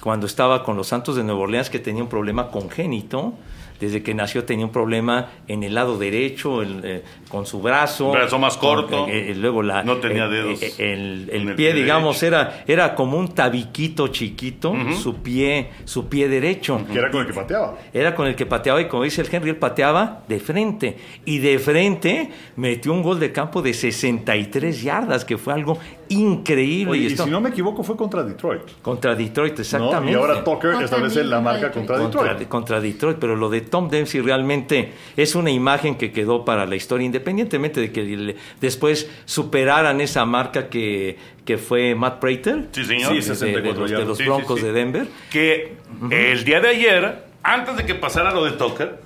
[0.06, 3.34] cuando estaba con los Santos de Nueva Orleans, que tenía un problema congénito.
[3.80, 8.10] Desde que nació tenía un problema en el lado derecho, el, eh, con su brazo.
[8.12, 9.00] Brazo más corto.
[9.02, 12.62] Con- eh, eh, luego la, No tenía dedos el, el el pie, pie digamos, era,
[12.66, 16.80] era como un tabiquito chiquito, su pie, su pie derecho.
[16.90, 17.74] Que era con el que pateaba.
[17.92, 20.96] Era con el que pateaba y como dice el Henry, él pateaba de frente.
[21.26, 25.78] Y de frente metió un gol de campo de 63 yardas, que fue algo
[26.08, 26.92] increíble.
[26.92, 28.62] Oye, y y esto, si no me equivoco, fue contra Detroit.
[28.82, 29.60] Contra Detroit, ¿no?
[29.60, 30.12] exactamente.
[30.12, 31.74] Y ahora Tucker Oh, establece la contra marca Detroit.
[31.86, 32.48] contra contra, Detroit.
[32.48, 36.76] contra Detroit, pero lo de Tom Dempsey realmente es una imagen que quedó para la
[36.76, 42.84] historia, independientemente de que le- después superaran esa marca que, que fue Matt Prater, Sí,
[42.84, 43.08] señor.
[43.08, 44.08] Sí, de, de- de 64 los, de yardas.
[44.08, 44.66] los Sí, Broncos sí.
[44.66, 45.06] de Denver.
[45.30, 45.76] Que
[46.10, 49.05] el día de ayer, antes de que pasara lo de Tucker,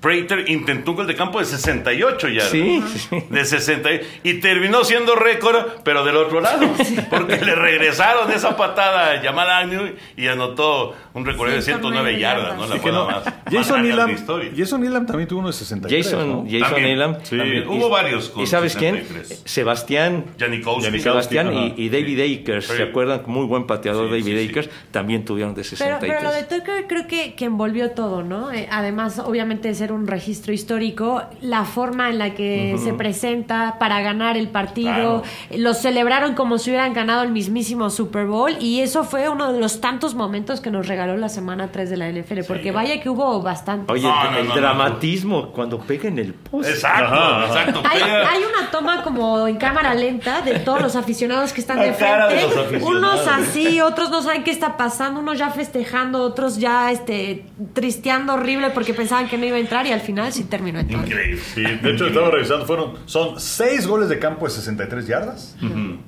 [0.00, 2.50] Prater intentó un gol de campo de 68 yardas.
[2.50, 3.22] Sí, sí.
[3.30, 3.90] De 60
[4.22, 6.68] y terminó siendo récord, pero del otro lado,
[7.10, 12.20] porque le regresaron esa patada a Jamal Agnew y anotó un recorrido de 109 109
[12.20, 12.66] yardas, ¿no?
[12.66, 14.56] La no, más, Jason larga de la Elam.
[14.56, 16.04] Jason Elam también tuvo uno de 63.
[16.04, 16.44] Jason, ¿no?
[16.44, 17.16] Jason También, Elam.
[17.22, 17.36] sí.
[17.36, 17.68] también.
[17.68, 18.96] Hubo varios con ¿Y sabes quién?
[18.96, 19.42] 63.
[19.44, 20.24] Sebastián.
[20.38, 20.84] Janikowski.
[20.84, 21.00] Janikowski.
[21.02, 22.76] Sebastián y, y David Akers, Sí.
[22.76, 23.22] ¿se acuerdan?
[23.26, 24.50] Muy buen pateador Sí, David sí, sí.
[24.50, 26.12] Akers, también tuvieron de Pero, 63.
[26.16, 28.52] pero lo de Tucker creo que, que envolvió todo, ¿no?
[28.52, 33.76] Eh, además, obviamente, de ser un registro histórico, la forma en la que se presenta
[33.78, 38.52] para ganar el partido, eh, lo celebraron como si hubieran ganado el mismísimo Super Bowl
[38.60, 41.96] y eso fue uno de los tantos momentos que nos regaló la semana 3 de
[41.96, 43.92] la NFL, porque vaya que hubo bastante.
[43.92, 44.60] Oye, No, el, no, el no, no.
[44.60, 46.70] dramatismo cuando pega en el poste.
[46.72, 47.46] Exacto, Ajá, ajá.
[47.60, 47.82] exacto.
[47.90, 48.00] Hay,
[48.42, 52.42] una toma como en cámara lenta de todos los aficionados que están La de frente.
[52.42, 57.46] los unos así, otros no saben qué está pasando, unos ya festejando, otros ya este
[57.74, 61.06] tristeando horrible porque pensaban que no iba a entrar y al final sí terminó entrando.
[61.06, 61.40] Increíble.
[61.54, 65.56] Sí, de hecho, estaba revisando, fueron, son seis goles de campo de 63 yardas,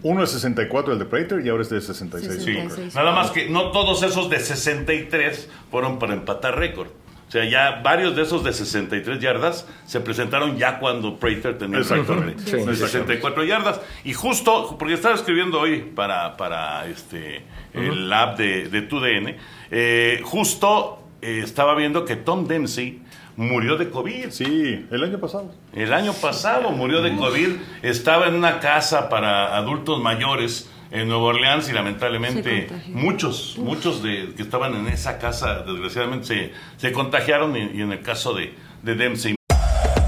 [0.03, 2.35] uno de 64 el de Prater y ahora este de 66.
[2.35, 2.95] Sí, 66.
[2.95, 6.89] nada más que no todos esos de 63 fueron para empatar récord.
[7.29, 11.79] O sea, ya varios de esos de 63 yardas se presentaron ya cuando Prater tenía
[11.79, 12.75] el récord de, Exactamente.
[12.75, 12.81] Sí.
[12.81, 13.81] 64 yardas.
[14.03, 19.37] Y justo, porque estaba escribiendo hoy para, para este, el app de, de TUDN,
[19.71, 23.01] eh, justo eh, estaba viendo que Tom Dempsey
[23.41, 24.31] murió de COVID.
[24.31, 25.51] Sí, el año pasado.
[25.73, 27.49] El año pasado murió de COVID,
[27.83, 34.35] estaba en una casa para adultos mayores en Nueva Orleans y lamentablemente muchos, muchos de
[34.37, 38.53] que estaban en esa casa desgraciadamente se, se contagiaron y, y en el caso de,
[38.83, 39.37] de Dempsey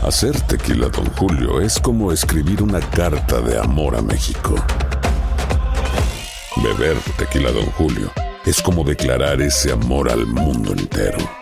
[0.03, 4.57] Hacer tequila, Don Julio, es como escribir una carta de amor a México.
[6.57, 8.11] Beber tequila, Don Julio,
[8.45, 11.41] es como declarar ese amor al mundo entero.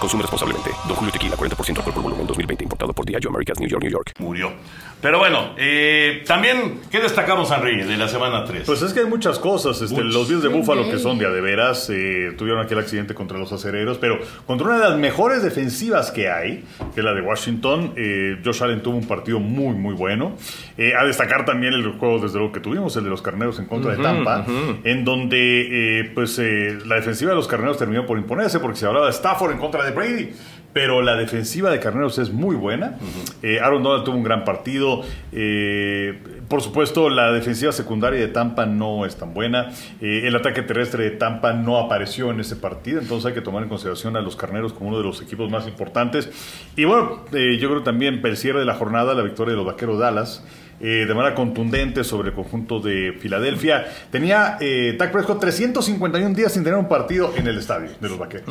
[0.00, 0.70] Consume responsablemente.
[0.86, 2.64] Don Julio Tequila, 40% alcohol por volumen, 2020.
[2.64, 4.12] Importado por Diageo Americas, New York, New York.
[4.18, 4.52] murió.
[5.00, 8.62] Pero bueno, eh, también, ¿qué destacamos, Henry, de la semana 3?
[8.64, 9.82] Pues es que hay muchas cosas.
[9.82, 13.14] Este, los Bills de Búfalo, que son de a de veras, eh, tuvieron aquel accidente
[13.14, 16.64] contra los acereros, pero contra una de las mejores defensivas que hay,
[16.94, 20.36] que es la de Washington, eh, Josh Allen tuvo un partido muy, muy bueno.
[20.78, 23.66] Eh, a destacar también el juego, desde luego, que tuvimos, el de los carneros en
[23.66, 24.46] contra de Tampa,
[24.84, 28.86] en donde eh, pues eh, la defensiva de los carneros terminó por imponerse, porque se
[28.86, 30.32] hablaba de Stafford en contra de Brady.
[30.74, 32.98] Pero la defensiva de Carneros es muy buena.
[33.42, 35.02] Eh, Aaron Donald tuvo un gran partido.
[35.30, 39.70] Eh, por supuesto, la defensiva secundaria de Tampa no es tan buena.
[40.00, 43.00] Eh, el ataque terrestre de Tampa no apareció en ese partido.
[43.00, 45.68] Entonces hay que tomar en consideración a los Carneros como uno de los equipos más
[45.68, 46.28] importantes.
[46.74, 49.96] Y bueno, yo creo también el cierre de la jornada, la victoria de los Vaqueros
[49.98, 50.44] de Dallas.
[50.86, 53.86] Eh, de manera contundente sobre el conjunto de Filadelfia.
[54.10, 58.18] Tenía eh, Dak Prescott 351 días sin tener un partido en el estadio de los
[58.18, 58.46] Vaqueros.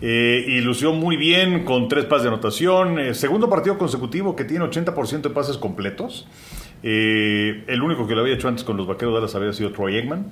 [0.00, 2.98] Eh, y lució muy bien con tres pases de anotación.
[2.98, 6.26] Eh, segundo partido consecutivo que tiene 80% de pases completos.
[6.82, 9.70] Eh, el único que lo había hecho antes con los Vaqueros de Dallas había sido
[9.70, 10.26] Troy Eggman.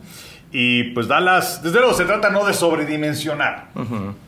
[0.51, 3.69] Y pues Dallas, desde luego se trata no de sobredimensionar,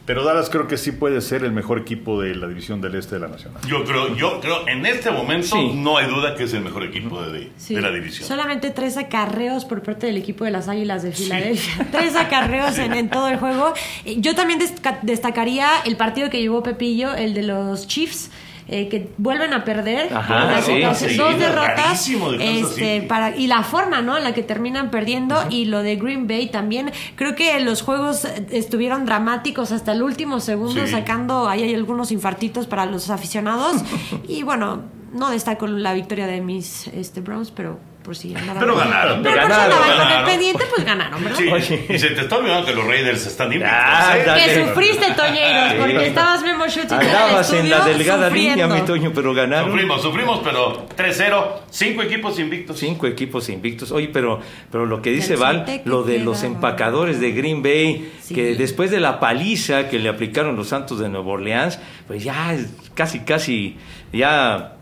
[0.05, 3.15] pero Dallas creo que sí puede ser el mejor equipo de la división del este
[3.15, 3.61] de la Nacional.
[3.67, 5.73] Yo creo, yo creo, en este momento Sí.
[5.77, 7.75] no hay duda que es el mejor equipo de, de- Sí.
[7.75, 8.29] de la división.
[8.29, 11.87] Solamente tres acarreos por parte del equipo de las Águilas de Filadelfia.
[11.93, 13.73] tres acarreos en, en todo el juego.
[14.19, 18.31] Yo también desca- destacaría el partido que llevó Pepillo, el de los Chiefs.
[18.73, 20.15] Eh, que vuelven a perder.
[20.15, 22.07] Ajá, sí, sí, dos derrotas.
[22.07, 24.17] de este, para, y la forma, ¿no?
[24.17, 25.37] En la que terminan perdiendo.
[25.51, 26.93] Y lo de Green Bay también.
[27.17, 30.93] Creo que los juegos estuvieron dramáticos hasta el último segundo, Sí.
[30.93, 31.49] sacando.
[31.49, 33.83] Ahí hay algunos infartitos para los aficionados.
[34.29, 37.81] y bueno, no destaco la victoria de mis este, Browns, pero
[38.11, 38.59] por si andaban.
[38.59, 39.23] Pero ganaron.
[39.23, 40.27] Pero por si Ganaron, andaban con el ganaron.
[40.31, 41.39] pendiente, pues ganaron, ¿verdad?
[41.39, 41.87] Sí, Oye.
[41.91, 43.79] y se te está olvidando que los Raiders están invictos.
[43.81, 44.25] Ah, ¿eh?
[44.35, 48.65] Que sufriste, Toñeiros, porque estabas Memo el Andabas en la delgada sufriendo.
[48.67, 49.71] línea, mi Toño, pero ganaron.
[49.71, 52.79] Sufrimos, sufrimos, pero 3-0, cinco equipos invictos.
[52.81, 53.93] Cinco equipos invictos.
[53.93, 54.41] Oye, pero,
[54.73, 58.35] pero lo que dice Val, lo de los empacadores de Green Bay, Sí.
[58.35, 62.57] que después de la paliza que le aplicaron los Santos de Nueva Orleans, pues ya
[62.95, 63.77] casi, casi,
[64.13, 64.73] ya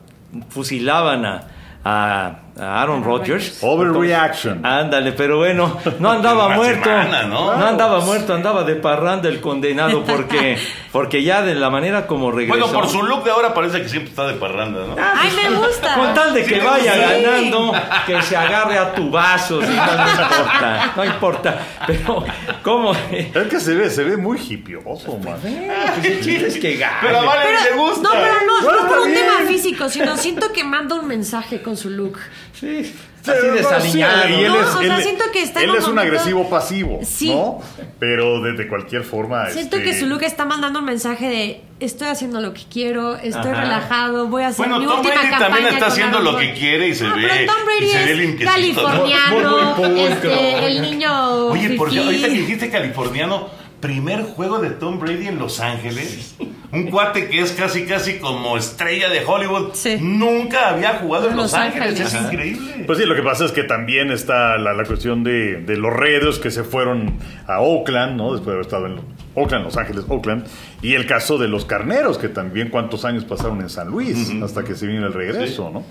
[0.49, 1.47] fusilaban a,
[1.85, 3.59] a- a Aaron Aaron Rodgers.
[3.63, 4.65] Overreaction.
[4.65, 6.85] Ándale, pero bueno, no andaba muerto.
[6.89, 7.53] semana, ¿no?
[7.53, 10.59] andaba muerto, andaba de parranda el condenado porque,
[10.93, 12.59] porque ya de la manera como regresó.
[12.59, 14.97] Bueno, por su look de ahora parece que siempre está de parranda, ¿no?
[14.99, 15.95] Ay, me gusta.
[15.95, 17.01] Con tal de que Sí, vaya sí.
[17.23, 17.73] ganando,
[18.07, 21.59] que se agarre a tu vaso, sí, no, no importa, no importa.
[21.87, 22.25] Pero,
[22.63, 22.93] ¿cómo?
[23.11, 25.37] Es que se ve, se ve muy hipioso, man.
[25.41, 26.97] Pues el chiste es que gane.
[27.03, 28.03] Pero a Vale Pero- le gusta.
[28.03, 31.77] No, pero no, no por un tema físico, sino siento que manda un mensaje con
[31.77, 32.19] su look.
[32.53, 34.23] Sí, así Sí, desaliñado.
[34.27, 36.17] sí, y él No, es, o sea, siento que está él un es un momento-
[36.17, 37.31] agresivo pasivo, Sí.
[37.31, 37.61] ¿no?
[38.01, 39.49] Pero de, de cualquier forma.
[39.51, 43.17] Siento este, que su look está mandando un mensaje de estoy haciendo lo que quiero,
[43.17, 43.61] estoy Ajá.
[43.63, 46.53] relajado, voy a hacer Bueno, mi Tom última Brady campaña también está haciendo lo que
[46.55, 47.29] quiere y se No, ve.
[47.29, 48.45] pero Tom Brady y se ve es ¿no?
[48.51, 50.31] californiano, Muy, muy pulcro.
[50.31, 53.49] este, el niño Oye, porque ahorita que dijiste californiano,
[53.81, 56.37] primer juego de Tom Brady en Los Ángeles.
[56.71, 59.71] Un cuate que es casi, casi como estrella de Hollywood.
[59.73, 59.97] Sí.
[60.01, 62.01] Nunca había jugado en Los, Los Ángeles.
[62.01, 62.15] Ángeles.
[62.15, 62.85] Es increíble.
[62.87, 65.93] Pues sí, lo que pasa es que también está la, la cuestión de, de los
[65.93, 68.33] Raiders que se fueron a Oakland, ¿no?
[68.33, 69.01] Después de haber estado en
[69.35, 70.47] Oakland, Los Ángeles, Oakland.
[70.81, 74.65] Y el caso de los carneros, que también cuántos años pasaron en San Luis hasta
[74.65, 75.85] que se vino el regreso, ¿no?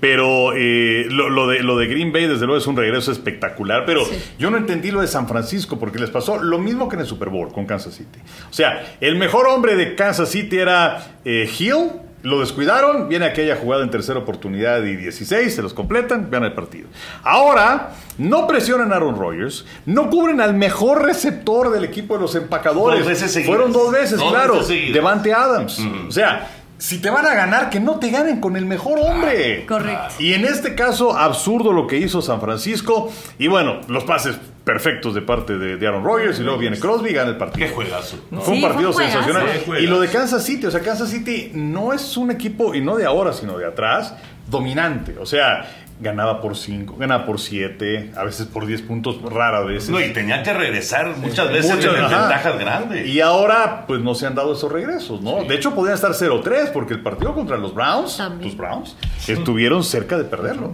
[0.00, 3.84] Pero eh, lo, lo de, lo de Green Bay, desde luego, es un regreso espectacular.
[3.86, 4.02] Pero
[4.38, 7.06] yo no entendí lo de San Francisco, porque les pasó lo mismo que en el
[7.06, 8.18] Super Bowl con Kansas City.
[8.50, 11.90] O sea, el mejor hombre de Kansas City era eh, Hill.
[12.22, 16.52] Lo descuidaron, viene aquella jugada en tercera oportunidad y 16, se los completan, vean el
[16.52, 16.88] partido.
[17.24, 22.34] Ahora, no presionan a Aaron Rodgers, no cubren al mejor receptor del equipo de los
[22.36, 23.00] empacadores.
[23.00, 23.44] Dos veces.
[23.46, 24.58] Fueron dos veces, Dos claro.
[24.58, 24.92] veces.
[24.92, 25.80] Devante Adams.
[26.08, 29.64] O sea, si te van a ganar, que no te ganen con el mejor hombre.
[29.66, 30.14] Correcto.
[30.18, 33.08] Y en este caso, absurdo lo que hizo San Francisco.
[33.38, 36.40] Y bueno, los pases perfectos de parte de, de Aaron Rodgers.
[36.40, 37.68] Y luego viene Crosby y gana el partido.
[37.68, 38.16] Qué juegazo.
[38.30, 39.46] Fue un Sí, fue partido un sensacional.
[39.78, 42.96] Y lo de Kansas City, o sea, Kansas City no es un equipo, y no
[42.96, 44.16] de ahora, sino de atrás,
[44.48, 45.16] dominante.
[45.20, 49.90] O sea, ganaba por 5, ganaba por 7, a veces por 10 puntos, rara veces.
[49.90, 52.20] No, y tenía que regresar muchas veces Muchas, ajá.
[52.20, 53.06] ventajas grandes.
[53.08, 55.44] Y ahora, pues no se han dado esos regresos, ¿no?
[55.44, 58.50] De hecho, podían estar 0-3, porque el partido contra los Browns, También.
[58.50, 58.96] tus Browns,
[59.28, 60.72] estuvieron cerca de perderlo.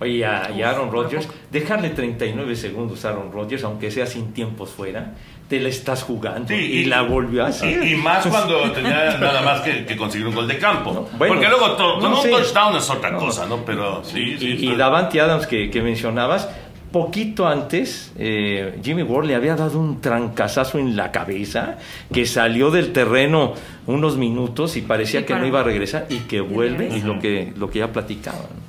[0.00, 4.06] Oye, y a, y a Aaron Rodgers, dejarle 39 segundos a Aaron Rodgers, aunque sea
[4.06, 5.14] sin tiempos fuera,
[5.48, 6.48] te la estás jugando.
[6.48, 7.82] Sí, y, la volvió a hacer.
[7.82, 11.08] Y, y más cuando tenía nada más que, que conseguir un gol de campo.
[11.16, 12.30] bueno, Porque luego to- con no, un sí.
[12.30, 13.64] touchdown es otra No, cosa, ¿no?
[13.64, 14.44] Pero sí, sí.
[14.46, 16.48] y, y estoy- Davante Adams que, que mencionabas,
[16.92, 21.76] poquito antes, eh, Jimmy Ward le había dado un trancazazo en la cabeza,
[22.12, 23.54] que salió del terreno
[23.86, 27.18] unos minutos y parecía Sí, que no iba a regresar y que vuelve, y lo
[27.20, 28.67] que, lo que ya platicaban.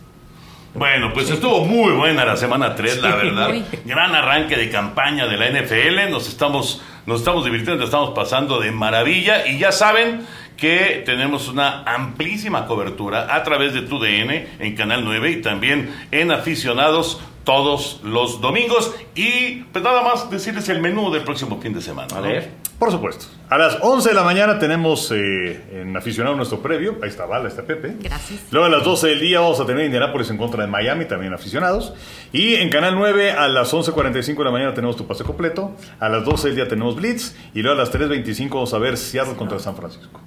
[0.74, 3.50] Bueno, pues estuvo muy buena la semana 3, la verdad.
[3.86, 6.12] Gran arranque de campaña de la NFL.
[6.12, 9.48] Nos estamos, nos estamos divirtiendo, nos estamos pasando de maravilla.
[9.48, 10.26] Y ya saben
[10.58, 16.32] que tenemos una amplísima cobertura a través de TUDN en Canal 9 y también en
[16.32, 18.94] Aficionados todos los domingos.
[19.16, 22.16] Y pues nada más decirles el menú del próximo fin de semana.
[22.16, 22.59] A ver.
[22.80, 23.26] Por supuesto.
[23.50, 26.98] A las 11 de la mañana tenemos eh, en aficionado nuestro previo.
[27.04, 27.98] Ahí está Val, ahí está Pepe.
[28.00, 28.40] Gracias.
[28.52, 31.34] Luego a las 12 del día vamos a tener Indianapolis en contra de Miami, también
[31.34, 31.94] aficionados.
[32.32, 35.76] Y en Canal 9 a las 11.45 de la mañana tenemos tu pase completo.
[36.00, 37.36] A las 12 del día tenemos Blitz.
[37.54, 40.22] Y luego a las 3.25 vamos a ver Seattle contra San Francisco.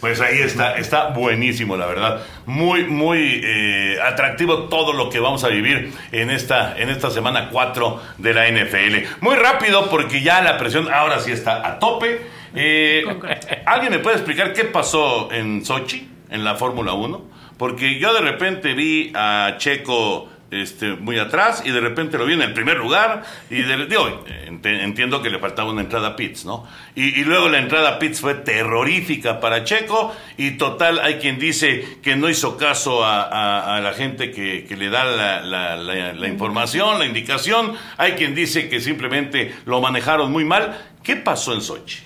[0.00, 2.22] Pues ahí está, está buenísimo, la verdad.
[2.46, 7.48] Muy, muy eh, atractivo todo lo que vamos a vivir en esta, en esta semana
[7.50, 9.08] 4 de la NFL.
[9.20, 12.20] Muy rápido porque ya la presión ahora sí está a tope.
[12.54, 13.04] Eh,
[13.66, 17.22] ¿Alguien me puede explicar qué pasó en Sochi, en la Fórmula 1?
[17.56, 22.34] Porque yo de repente vi a Checo este, muy atrás y de repente lo vi
[22.34, 24.46] en primer lugar y de-
[24.82, 26.66] entiendo que le faltaba una entrada a pits, ¿no?
[26.94, 31.98] Y, luego la entrada a pits fue terrorífica para Checo y total hay quien dice
[32.02, 35.42] que no hizo caso a, la gente que, le da la,
[35.76, 40.76] la- información, la indicación, hay quien dice que simplemente lo manejaron muy mal.
[41.02, 41.98] ¿Qué pasó en Sochi?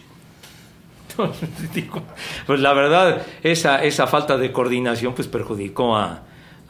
[2.47, 6.23] Pues la verdad, esa, esa falta de coordinación pues perjudicó a...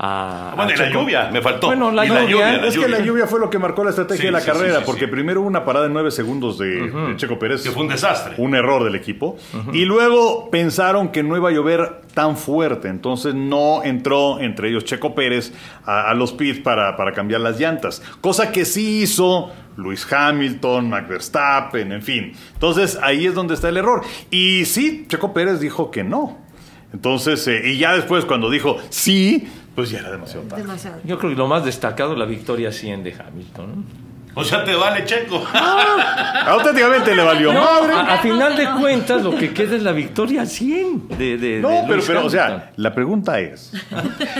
[0.05, 1.69] a- Bueno, a y la lluvia, me faltó.
[1.69, 4.27] Bueno, la lluvia, la Es que la lluvia fue lo que marcó la estrategia Sí,
[4.27, 5.11] de la sí, carrera, sí, sí, porque sí.
[5.11, 7.63] primero hubo una parada de 9 segundos de, de Checo Pérez.
[7.63, 8.35] Que fue un desastre.
[8.39, 9.37] un error del equipo.
[9.73, 12.89] Y luego pensaron que no iba a llover tan fuerte.
[12.89, 15.53] Entonces no entró entre ellos Checo Pérez
[15.85, 18.03] a, a los pits para, para cambiar las llantas.
[18.21, 22.33] Cosa que sí hizo Luis Hamilton, Max Verstappen, en fin.
[22.55, 24.03] Entonces ahí es donde está el error.
[24.33, 26.39] Y sí, Checo Pérez dijo que no.
[26.93, 30.63] Entonces, eh, y ya después cuando dijo sí, pues ya era demasiado tarde.
[30.63, 30.99] Demasiado.
[31.05, 33.77] Yo creo que lo más destacado la victoria 100 de Hamilton.
[33.77, 34.13] ¿no?
[34.35, 35.45] O sea, te vale Checo.
[36.47, 37.93] Auténticamente le valió No, madre.
[37.93, 41.69] a, a final de cuentas lo que queda es la victoria 100 de, de, No,
[41.69, 43.73] de pero, pero, o sea, la pregunta es.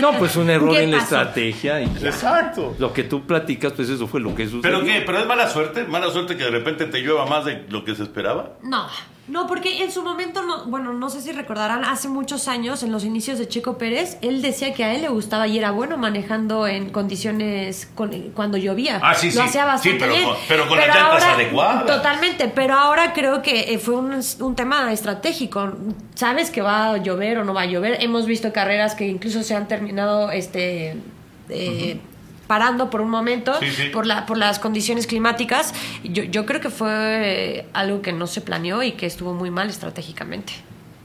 [0.01, 1.85] No, pues un error ¿Qué en la estrategia y.
[1.85, 2.75] Exacto.
[2.79, 4.61] Lo que tú platicas, pues eso fue lo que sucedió.
[4.63, 5.03] ¿Pero qué?
[5.05, 5.83] ¿Pero es mala suerte?
[5.83, 8.53] ¿Mala suerte que de repente te llueva más de lo que se esperaba?
[8.63, 8.87] No,
[9.27, 12.91] no, porque en su momento, no, bueno, no sé si recordarán, hace muchos años, en
[12.91, 15.97] los inicios de Checo Pérez, él decía que a él le gustaba y era bueno
[15.97, 18.99] manejando en condiciones con- cuando llovía.
[19.01, 19.39] Ah, sí, Lo sí.
[19.39, 20.25] hacía bastante Sí, pero bien.
[20.27, 21.85] con- pero con las llantas ahora- adecuadas.
[21.85, 25.71] Totalmente, pero ahora creo que eh, fue un, un tema estratégico.
[26.15, 27.97] Sabes que va a llover o no va a llover.
[28.01, 30.97] Hemos visto carreras que incluso se han terminado este
[31.49, 31.99] eh,
[32.53, 33.83] parando por un momento Sí, sí.
[33.89, 35.73] por la por las condiciones climáticas.
[36.03, 39.69] Yo, yo creo que fue algo que no se planeó y que estuvo muy mal
[39.69, 40.53] estratégicamente.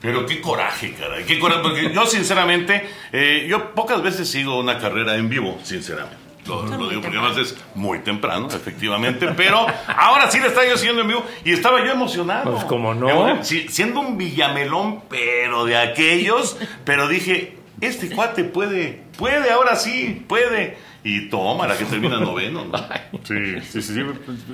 [0.03, 1.25] Pero qué coraje, caray.
[1.25, 1.63] Qué coraje.
[1.63, 6.19] Porque yo, sinceramente, eh, yo pocas veces sigo una carrera en vivo, sinceramente.
[6.47, 9.29] Lo, lo digo porque además es muy temprano, efectivamente.
[9.35, 12.53] Pero ahora sí le estaba yo siguiendo en vivo y estaba yo emocionado.
[12.53, 13.43] Pues, ¿cómo no?
[13.43, 16.59] Sí, siendo un villamelón, pero de aquellos.
[16.85, 20.77] Pero dije, este cuate puede, puede, ahora sí, puede.
[21.09, 22.67] Y toma, la que termina noveno.
[22.67, 22.73] ¿no?
[23.25, 24.01] Sí, sí, sí, sí.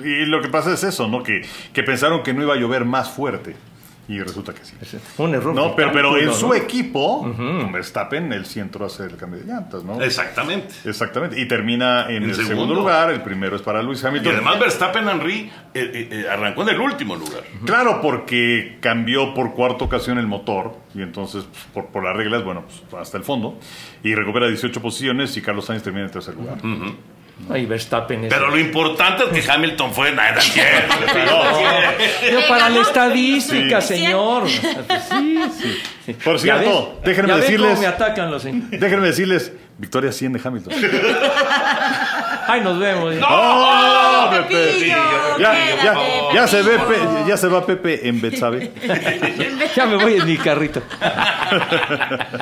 [0.03, 1.21] Y lo que pasa es eso, ¿no?
[1.21, 1.41] Que,
[1.73, 3.55] que pensaron que no iba a llover más fuerte.
[4.07, 4.75] Y resulta que sí.
[5.17, 5.55] Fue un error.
[5.55, 9.39] No, pero, pero en su equipo, con Verstappen, él sí entró a hacer el cambio
[9.39, 9.99] de llantas, ¿no?
[10.01, 10.73] Exactamente.
[10.85, 11.39] Exactamente.
[11.41, 12.49] Y termina en, En el segundo.
[12.55, 12.73] segundo.
[12.75, 13.09] lugar.
[13.09, 14.33] El primero es para Luis Y Hamilton.
[14.33, 17.43] además Verstappen Henry eh, eh, eh, arrancó en el último lugar.
[17.65, 22.43] Claro, porque cambió por cuarta ocasión el motor y entonces pues, por, por las reglas,
[22.43, 23.57] bueno, pues hasta el fondo
[24.03, 26.57] y recupera 18 posiciones y Carlos Sainz termina en tercer lugar.
[27.49, 30.95] Ay, Verstappen es- Pero lo importante es que Hamilton fue nada cierto.
[32.47, 33.95] Para la estadística, Sí.
[33.97, 34.47] señor.
[34.49, 34.59] Sí,
[35.09, 36.13] sí, sí.
[36.13, 38.43] Por Ya cierto, ves, déjenme ya ves decirles- cómo me atacan los...
[38.43, 40.73] Déjenme decirles, victoria 100 de Hamilton.
[42.47, 43.15] Ay, nos vemos.
[43.27, 44.57] ¡Oh, Pepillo!
[44.57, 44.87] Pepe!
[45.39, 46.77] Ya, Quédate, ya, ya se ve.
[46.79, 48.71] Pe- ya se va Pepe en Betsabe.
[49.75, 50.81] Ya me voy en mi carrito.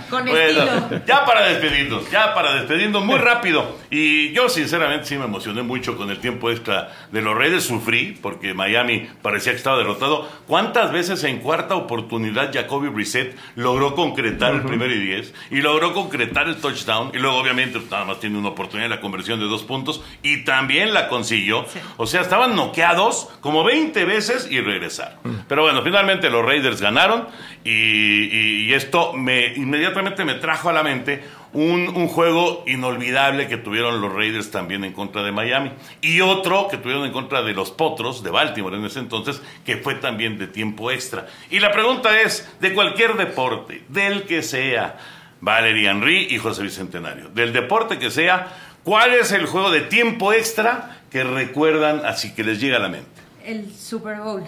[0.09, 1.01] Con Bueno, estilo.
[1.07, 3.77] ya para despedirnos, ya para despedirnos muy rápido.
[3.89, 7.63] Y yo sinceramente sí me emocioné mucho con el tiempo extra de los Raiders.
[7.63, 10.29] Sufrí porque Miami parecía que estaba derrotado.
[10.47, 15.33] ¿Cuántas veces en cuarta oportunidad Jacoby Brissett logró concretar el primero y diez?
[15.49, 17.11] Y logró concretar el touchdown.
[17.15, 20.03] Y luego obviamente nada más tiene una oportunidad de la conversión de dos puntos.
[20.21, 21.65] Y también la consiguió.
[21.97, 25.17] O sea, estaban noqueados como 20 veces y regresaron.
[25.47, 27.27] Pero bueno, finalmente los Raiders ganaron.
[27.63, 33.47] Y, y- y esto me inmediatamente me trajo a la mente un, un juego inolvidable
[33.47, 35.71] que tuvieron los Raiders también en contra de Miami.
[36.01, 39.77] Y otro que tuvieron en contra de los Potros de Baltimore en ese entonces, que
[39.77, 41.27] fue también de tiempo extra.
[41.51, 44.97] Y la pregunta es, de cualquier deporte, del que sea,
[45.45, 48.47] Valerie Henry y José Bicentenario, del deporte que sea,
[48.83, 52.87] ¿cuál es el juego de tiempo extra que recuerdan así que les llega a la
[52.87, 53.09] mente?
[53.45, 54.43] El Super Bowl.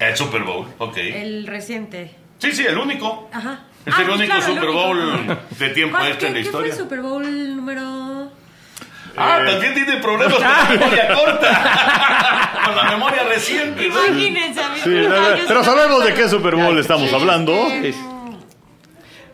[0.00, 0.96] El Super Bowl, ok.
[0.96, 2.16] El reciente.
[2.38, 3.30] Sí, sí, el único.
[3.32, 3.60] Ajá.
[3.86, 4.82] Es Ah, el pues único claro, el Super único.
[4.84, 6.72] Bowl de tiempo ¿Cuál- extra en la qué- qué fue historia.
[6.72, 8.32] el Super Bowl número...?
[9.16, 12.60] Ah, también tiene problemas con la memoria corta.
[12.66, 13.86] con la memoria reciente.
[13.86, 14.84] Imagínense, amigos.
[14.84, 17.52] Sí, pero sabemos de qué Super Bowl estamos hablando.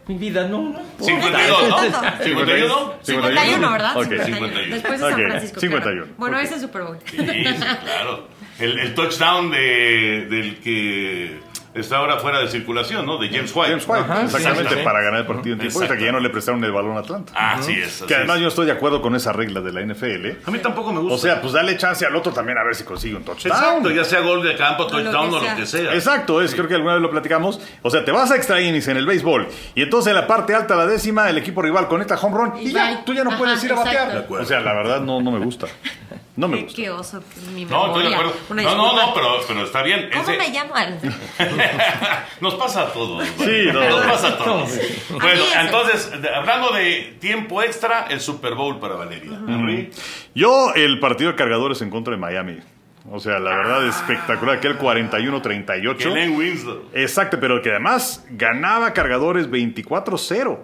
[0.06, 0.58] Mi vida no.
[0.62, 1.38] no importa.
[1.38, 1.76] 52, ¿no?
[2.00, 2.24] Tanto.
[2.24, 2.94] 51.
[3.02, 3.96] 51, ¿verdad?
[3.96, 4.04] Ok.
[4.24, 4.74] 51.
[4.74, 5.60] Después de San Francisco.
[5.60, 5.82] 51.
[6.02, 6.14] claro.
[6.18, 6.42] Bueno, Ok.
[6.44, 6.98] ese es Super Bowl.
[7.06, 8.28] Sí, claro.
[8.58, 11.40] El, el touchdown de, del que
[11.74, 13.18] está ahora fuera de circulación, ¿no?
[13.18, 13.70] De James White.
[13.70, 14.84] James White, Ajá, exactamente, sí, sí.
[14.84, 17.00] para ganar el partido en tiempo extra, que ya no le prestaron el balón a
[17.00, 17.32] Atlanta.
[17.36, 17.96] Ah, sí es.
[17.96, 18.42] así que además es.
[18.42, 20.46] yo estoy de acuerdo con esa regla de la NFL.
[20.46, 21.14] A mí tampoco me gusta.
[21.14, 23.56] O sea, pues dale chance al otro también a ver si consigue un touchdown.
[23.56, 25.94] Exacto, ya sea gol de campo, lo touchdown o lo que sea.
[25.94, 27.60] Exacto, es, creo que alguna vez lo platicamos.
[27.82, 30.54] O sea, te vas a extra innings en el béisbol y entonces en la parte
[30.54, 33.30] alta, la décima, el equipo rival conecta home run y, Y ya, tú ya no
[33.30, 34.26] Ajá, puedes ir a batear.
[34.28, 35.66] O sea, la verdad no, no me gusta.
[36.36, 36.76] No me Qué, gusta.
[36.82, 37.22] qué oso,
[37.54, 38.32] mi No, estoy de acuerdo.
[38.50, 39.06] Una No, no, disculpa.
[39.06, 40.10] no, pero, pero está bien.
[40.12, 40.98] ¿Cómo Ese- me llaman?
[42.40, 43.24] Nos pasa a todos.
[43.38, 44.10] Sí, no, Nos no.
[44.12, 44.70] pasa a todos.
[45.10, 45.56] Bueno, es.
[45.60, 49.38] entonces, hablando de tiempo extra, el Super Bowl para Valeria.
[50.34, 52.58] Yo, el partido de cargadores en contra de Miami.
[53.10, 54.56] O sea, la verdad espectacular.
[54.56, 55.96] Aquel 41-38.
[55.98, 56.88] Kellen Winslow.
[56.94, 60.58] Exacto, pero que además ganaba cargadores 24-0.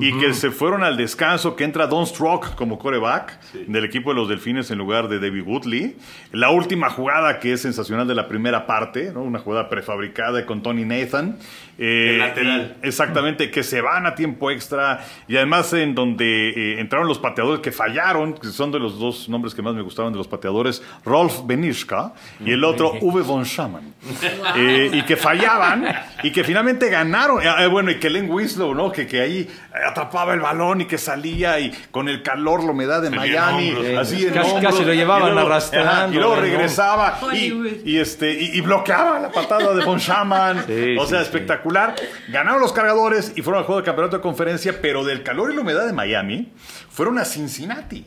[0.00, 3.38] Y que se fueron al descanso, que entra Don Strock como coreback
[3.68, 5.96] del equipo de los Delfines en lugar de David Woodley.
[6.32, 9.22] La última jugada que es sensacional de la primera parte, ¿no?
[9.22, 11.38] una jugada prefabricada con Tony Nathan.
[11.78, 12.76] Eh, El lateral.
[12.82, 15.04] y- exactamente, que se van a tiempo extra.
[15.28, 19.28] Y además en donde eh, entraron los pateadores que fallaron, que son de los dos
[19.28, 22.12] nombres que más me gustaban de los pateadores, Rolf Benishka
[22.44, 23.94] y el otro Uwe von Schamann.
[24.56, 25.84] Eh, y que fallaban
[26.22, 27.40] y que finalmente ganaron.
[27.42, 28.92] Eh, bueno, y que Len Winslow, ¿no?
[28.92, 29.48] Que, que ahí
[29.84, 33.98] atrapaba el balón y que salía y con el calor, la humedad de Miami, hombros.
[33.98, 38.32] así en Casi- hombros, casi lo llevaban y luego- arrastrando, y luego regresaba y, este,
[38.32, 40.64] y, y bloqueaba la patada de Von Schamann.
[40.66, 41.30] Sí, o sea, sí, sí.
[41.30, 41.94] espectacular.
[42.28, 45.54] Ganaron los cargadores y fueron al juego de campeonato de conferencia, pero del calor y
[45.54, 46.52] la humedad de Miami
[46.90, 48.04] fueron a Cincinnati.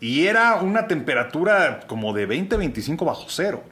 [0.00, 3.62] Y era una temperatura como de 20, 25 bajo cero.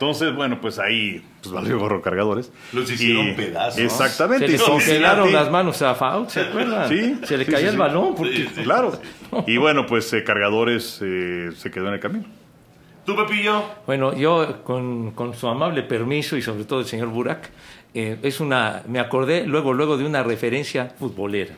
[0.00, 2.52] Entonces, bueno, pues ahí pues valió gorro cargadores.
[2.72, 3.80] Los hicieron pedazos.
[3.80, 4.46] Exactamente.
[4.46, 6.88] Se y le congelaron las manos a Faut, ¿se acuerdan?
[6.88, 7.78] Sí, Se le sí, caía sí, el sí.
[7.78, 8.14] balón.
[8.14, 8.36] Porque...
[8.36, 8.62] Sí, sí.
[8.62, 8.92] Claro.
[9.48, 12.26] Y bueno, pues eh, cargadores eh, se quedó en el camino.
[13.04, 13.64] ¿Tú, Pepillo?
[13.86, 17.50] Bueno, yo con, con su amable permiso y sobre todo el señor Burak,
[17.92, 21.54] eh, es una, me acordé luego, luego de una referencia futbolera.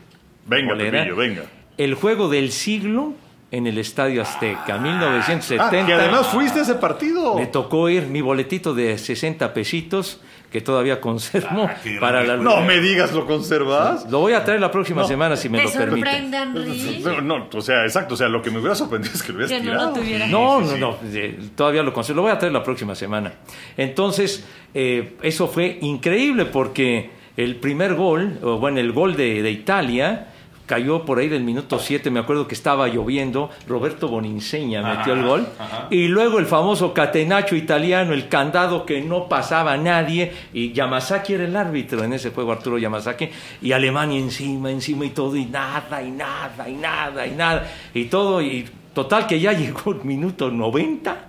[0.47, 0.99] Venga, Futbolera.
[1.01, 1.43] Pepillo, venga.
[1.77, 3.13] El juego del siglo
[3.53, 5.65] en el Estadio Azteca, 1970.
[5.83, 7.35] Ah, que además fuiste a ese partido.
[7.35, 10.21] Me tocó ir mi boletito de 60 pesitos,
[10.53, 12.37] que todavía conservo, Ah, para la...
[12.37, 14.09] No me digas, ¿lo conservas?
[14.11, 17.03] Lo voy a traer la próxima semana si me ¿Te lo Henry?
[17.05, 18.15] No, no, o sea, exacto.
[18.15, 19.91] O sea, lo que me hubiera sorprendido es que lo hubieras Que no tirado.
[19.91, 20.27] lo tuviera.
[20.29, 20.81] No, Sí, no, sí.
[20.81, 22.17] no, eh, todavía lo consigo.
[22.17, 23.33] Lo voy a traer la próxima semana.
[23.77, 24.45] Entonces,
[24.75, 30.30] eh, eso fue increíble porque el primer gol, o bueno, el gol de, de Italia,
[30.71, 35.25] cayó por ahí del minuto 7, me acuerdo que estaba lloviendo, Roberto Boninseña metió el
[35.25, 35.49] gol,
[35.91, 41.33] y luego el famoso catenacho italiano, el candado que no pasaba a nadie, y Yamazaki
[41.33, 45.47] era el árbitro en ese juego, Arturo Yamazaki, y Alemania encima, encima y todo, y
[45.47, 48.65] nada, y nada, y nada, y nada, y todo, y
[48.95, 51.25] total que ya llegó el minuto 90,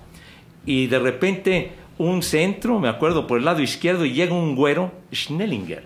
[0.67, 1.71] y de repente
[2.05, 5.85] un centro, me acuerdo, por el lado izquierdo, y llega un güero, Schnellinger,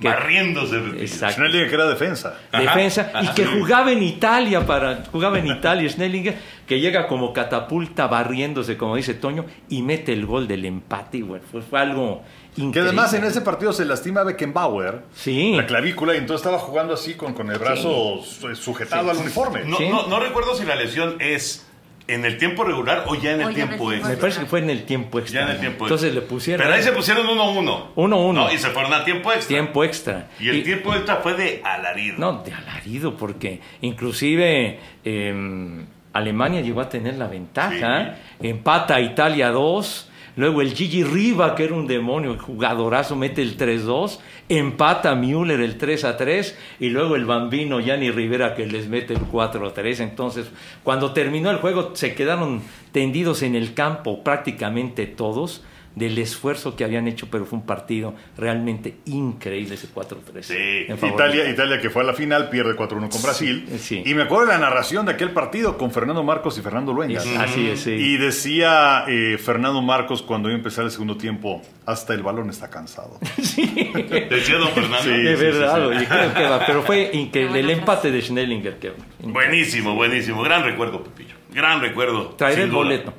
[0.00, 0.76] que- Barriéndose.
[1.00, 2.38] Exacto Schnellinger que era defensa.
[2.52, 3.34] defensa y ajá.
[3.34, 6.36] que jugaba en Italia para jugaba en Italia Schnellinger
[6.66, 11.22] que llega como catapulta barriéndose como dice Toño y mete el gol del empate y
[11.22, 12.22] bueno, fue, fue algo
[12.56, 12.72] increíble.
[12.72, 15.02] Que además en ese partido se lastima Beckenbauer.
[15.14, 15.54] Sí.
[15.56, 19.64] La clavícula y entonces estaba jugando así con, con el brazo su- sujetado al uniforme.
[19.64, 19.88] No, Sí.
[19.88, 21.65] no, no recuerdo si la lesión es
[22.08, 24.10] en el tiempo regular o ya en el O ya en el tiempo extra.
[24.10, 26.22] me parece que fue en el tiempo extra Ya en el tiempo entonces extra.
[26.22, 27.94] le pusieron Pero ahí se pusieron 1-1.
[27.96, 28.32] 1-1.
[28.32, 29.48] No, y se fueron a tiempo extra.
[29.48, 32.16] tiempo extra Y el tiempo extra fue de alarido.
[32.18, 38.16] No, de alarido, porque inclusive eh, Alemania llegó a tener la ventaja.
[38.40, 40.10] Empata a Italia 2.
[40.36, 44.18] Luego el Gigi Riva, que era un demonio, jugadorazo, mete el 3-2.
[44.48, 46.54] Empata Müller el 3-3.
[46.78, 50.00] Y luego el bambino Gianni Rivera que les mete el 4-3.
[50.00, 50.50] Entonces,
[50.84, 52.60] cuando terminó el juego, se quedaron
[52.92, 55.64] tendidos en el campo prácticamente todos
[55.96, 60.42] del esfuerzo que habían hecho, pero fue un partido realmente increíble ese 4-3.
[60.42, 60.54] Sí.
[60.86, 63.66] en favor de Italia, Italia que fue a la final pierde 4-1 con Brasil.
[63.78, 64.02] sí.
[64.06, 67.26] Y me acuerdo de la narración de aquel partido con Fernando Marcos y Fernando Luengas.
[67.38, 67.90] Así es, sí.
[67.92, 72.50] Y decía eh, Fernando Marcos cuando iba a empezar el segundo tiempo, hasta el balón
[72.50, 73.18] está cansado.
[73.56, 75.02] Decía don Fernando.
[75.02, 75.82] Sí, de sí, verdad, sí.
[75.96, 78.78] oye, creo que va, pero fue increíble el empate de Schnellinger.
[78.78, 80.42] Que, Buenísimo, buenísimo.
[80.42, 81.34] Gran recuerdo, Pepillo.
[81.52, 82.30] Gran recuerdo.
[82.36, 82.78] Traeré sin el duda.
[82.82, 83.14] boleto.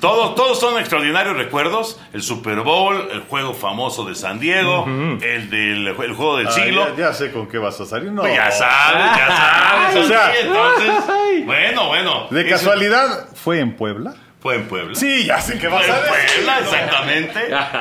[0.00, 1.98] Todos, todos son extraordinarios recuerdos.
[2.12, 6.50] El Super Bowl, el juego famoso de San Diego, el del el juego del Ah,
[6.52, 6.88] siglo.
[6.96, 8.12] ya, ya sé con qué vas a salir.
[8.12, 8.22] No.
[8.22, 10.04] Pues ya sabes, ya sabes.
[10.04, 12.26] O sea, así, entonces, bueno, bueno.
[12.30, 14.14] De Eso casualidad, ¿fue en Puebla?
[14.46, 14.94] Fue en Puebla.
[14.94, 16.34] Sí, ya sé qué Fue vas en a decir.
[16.36, 17.40] Puebla, exactamente.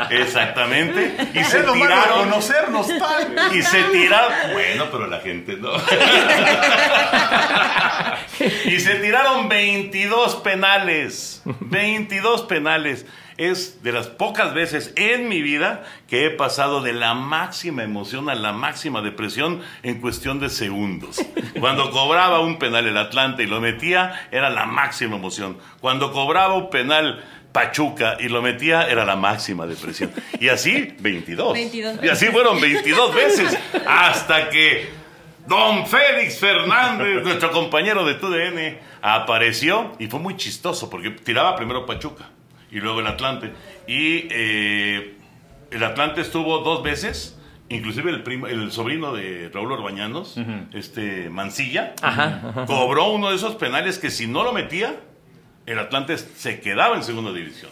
[0.10, 1.16] Exactamente.
[1.36, 2.20] Y se Es tiraron.
[2.22, 3.56] conocernos tal.
[3.56, 4.34] Y se tiraron.
[4.54, 5.74] Bueno, pero la gente no.
[8.66, 11.44] y se tiraron 22 penales.
[11.46, 13.06] 22 penales.
[13.38, 18.30] Es de las pocas veces en mi vida que he pasado de la máxima emoción
[18.30, 21.22] a la máxima depresión en cuestión de segundos.
[21.60, 25.58] Cuando cobraba un penal el Atlante y lo metía, era la máxima emoción.
[25.82, 30.12] Cuando cobraba un penal Pachuca y lo metía, era la máxima depresión.
[30.40, 31.54] Y así, 22.
[31.54, 33.58] 22 Y así fueron 22 veces.
[33.86, 34.90] Hasta que
[35.48, 41.86] Don Félix Fernández, nuestro compañero de TUDN, apareció y fue muy chistoso porque tiraba primero
[41.86, 42.30] Pachuca
[42.72, 43.52] y luego el Atlante.
[43.88, 45.16] Y eh,
[45.72, 47.38] el Atlante estuvo dos veces,
[47.70, 50.36] inclusive el, primo, el sobrino de Raúl Orbañanos,
[50.74, 52.66] este Mancilla, Ajá, ajá.
[52.66, 54.96] cobró uno de esos penales que si no lo metía,
[55.66, 57.72] el Atlante se quedaba en segunda división.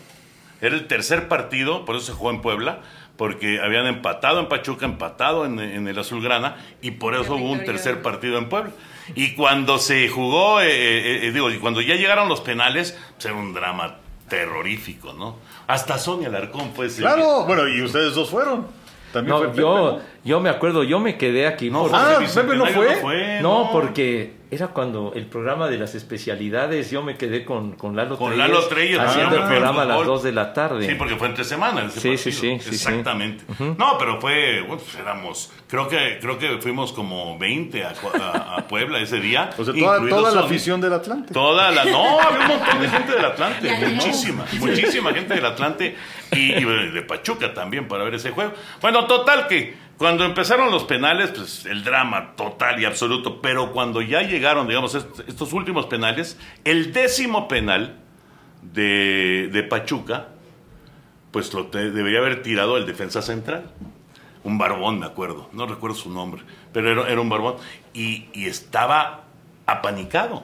[0.61, 2.81] Era el tercer partido, por eso se jugó en Puebla,
[3.17, 7.63] porque habían empatado en Pachuca, empatado en, en el Azulgrana, y por eso hubo un
[7.63, 8.71] tercer partido en Puebla.
[9.15, 13.25] Y cuando se jugó, eh, eh, eh, digo, y cuando ya llegaron los penales, pues
[13.25, 13.97] era un drama
[14.34, 15.36] terrorífico, ¿no?
[15.67, 17.01] Hasta Sonia Alarcón fue ese.
[17.01, 18.65] Claro, bueno, y ustedes dos fueron.
[19.11, 19.99] También fue No, Pepe, yo, ¿no?
[20.23, 21.69] yo me acuerdo, yo me quedé aquí.
[21.69, 22.86] No, Ah, Pepe no fue.
[22.95, 23.71] no fue, No, no.
[23.71, 28.32] porque era cuando el programa de las especialidades, yo me quedé con, con Lalo Con
[28.34, 30.08] Treyes Lalo Treyes, haciendo ah, el programa a las fútbol.
[30.08, 30.88] 2 de la tarde.
[30.88, 32.49] Sí, porque fue entre semana ese Sí, sí, sí.
[32.49, 33.43] Exactamente.
[33.78, 38.56] No, pero fue, bueno, pues éramos, creo que, creo que fuimos como 20 a, a-
[38.58, 39.49] a Puebla ese día.
[39.58, 41.34] O sea, toda, toda la afición del Atlante.
[41.34, 41.86] Toda la.
[41.86, 43.88] No, había un montón de gente del Atlante.
[43.93, 45.95] muchísima, muchísima gente del Atlante.
[46.32, 48.54] Y, y de Pachuca también para ver ese juego.
[48.82, 53.41] Bueno, total que cuando empezaron los penales, pues el drama total y absoluto.
[53.41, 57.97] Pero cuando ya llegaron, digamos, est- estos últimos penales, el décimo penal
[58.61, 60.29] de, de Pachuca,
[61.31, 63.71] pues lo debería haber tirado el defensa central.
[64.43, 65.49] Un barbón, me acuerdo.
[65.53, 66.43] No recuerdo su nombre.
[66.73, 67.55] Pero era, era un barbón.
[67.93, 69.23] Y, y estaba
[69.65, 70.43] apanicado.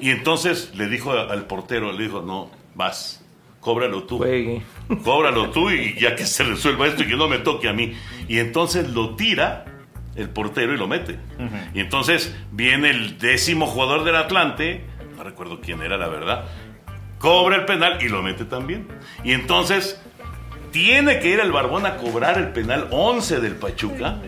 [0.00, 3.21] Y entonces le dijo al portero, le dijo, no, vas,
[3.62, 4.18] cóbralo tú.
[4.18, 4.60] Juegue.
[5.04, 7.94] Cóbralo tú y ya que se resuelva esto y que no me toque a mí.
[8.28, 9.64] Y entonces lo tira
[10.16, 11.18] el portero y lo mete.
[11.72, 14.84] Y entonces viene el décimo jugador del Atlante,
[15.16, 16.44] no recuerdo quién era la verdad,
[17.18, 18.88] cobra el penal y lo mete también.
[19.24, 19.98] Y entonces
[20.72, 24.18] tiene que ir el Barbón a cobrar el penal 11 del Pachuca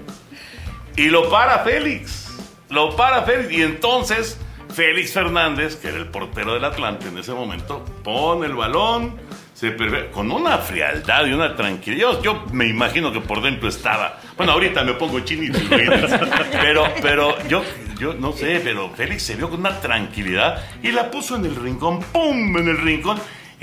[0.97, 2.31] y lo para Félix.
[2.71, 3.53] Lo para Félix.
[3.53, 4.39] Y entonces
[4.75, 9.15] Félix Fernández, que era el portero del Atlante en ese momento, pone el balón.
[9.55, 9.73] Se
[10.13, 12.21] con una frialdad y una tranquilidad.
[12.23, 14.19] Yo, me imagino que por dentro estaba.
[14.37, 15.61] Bueno, ahorita me pongo chinito.
[16.61, 17.63] Pero, pero yo,
[18.01, 21.55] yo no sé, pero Félix se vio con una tranquilidad y la puso en el
[21.55, 22.01] rincón.
[22.01, 22.57] ¡Pum!
[22.57, 23.21] En el rincón.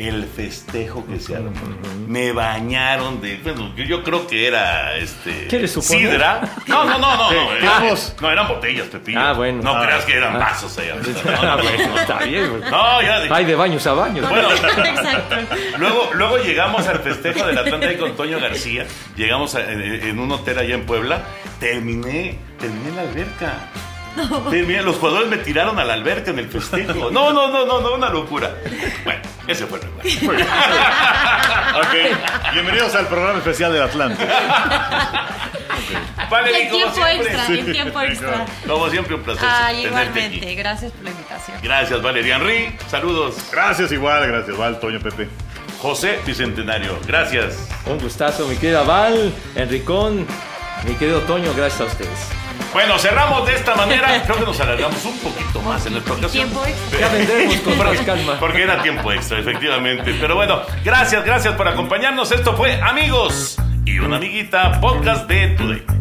[0.08, 1.52] El festejo que se armó.
[2.08, 3.38] Me bañaron de.
[3.44, 5.48] Bueno, yo, yo creo que era este.
[5.48, 5.68] ¿Qué?
[5.68, 6.42] Sidra.
[6.66, 7.32] No, no, no, no.
[7.32, 9.20] no, era- no, eran botellas, Pepillo.
[9.20, 9.62] Ah, bueno.
[9.62, 9.84] No Ah.
[9.86, 10.40] creas que eran Ah.
[10.40, 10.96] vasos allá.
[11.42, 12.50] Ah, bueno, está bien.
[12.50, 12.72] pues.
[12.72, 13.20] No, ya.
[13.20, 14.28] de- Hay de baños a baños.
[14.28, 15.36] Bueno, Exacto.
[15.78, 18.86] luego, luego llegamos al festejo del Atlante ahí con Toño García.
[19.16, 21.22] Llegamos a- en, en un hotel allá en Puebla.
[21.60, 23.54] Terminé, terminé la alberca.
[24.50, 27.10] Terminé- los jugadores me tiraron a la alberca en el festejo.
[27.12, 28.52] No, no, no, no, no, una locura.
[29.04, 30.44] Bueno, ese fue el recuerdo.
[31.80, 34.26] Ok, bienvenidos al programa especial del Atlante.
[36.30, 37.28] Vale, En como tiempo siempre.
[37.34, 38.46] extra, en tiempo extra.
[38.68, 39.86] Como siempre, un placer aquí.
[39.86, 40.56] igualmente.
[40.56, 41.58] Gracias por la invitación.
[41.62, 42.76] Gracias, Valeria Henry.
[42.88, 43.36] Saludos.
[43.52, 45.28] Gracias igual, gracias Val, Toño, Pepe.
[45.80, 46.98] José Bicentenario.
[47.08, 47.68] Gracias.
[47.86, 50.26] Un gustazo, mi querida Val, Enricón,
[50.86, 52.30] mi querido Toño, gracias a ustedes.
[52.74, 54.22] Bueno, cerramos de esta manera.
[54.24, 56.50] Creo que nos alargamos un poquito más en nuestra ocasión.
[56.50, 57.00] Tiempo extra.
[57.00, 58.40] Ya vendremos con más calma.
[58.40, 60.16] Porque era tiempo extra, efectivamente.
[60.20, 62.32] Pero bueno, gracias, gracias por acompañarnos.
[62.32, 66.01] Esto fue Amigos y una amiguita podcast de Today.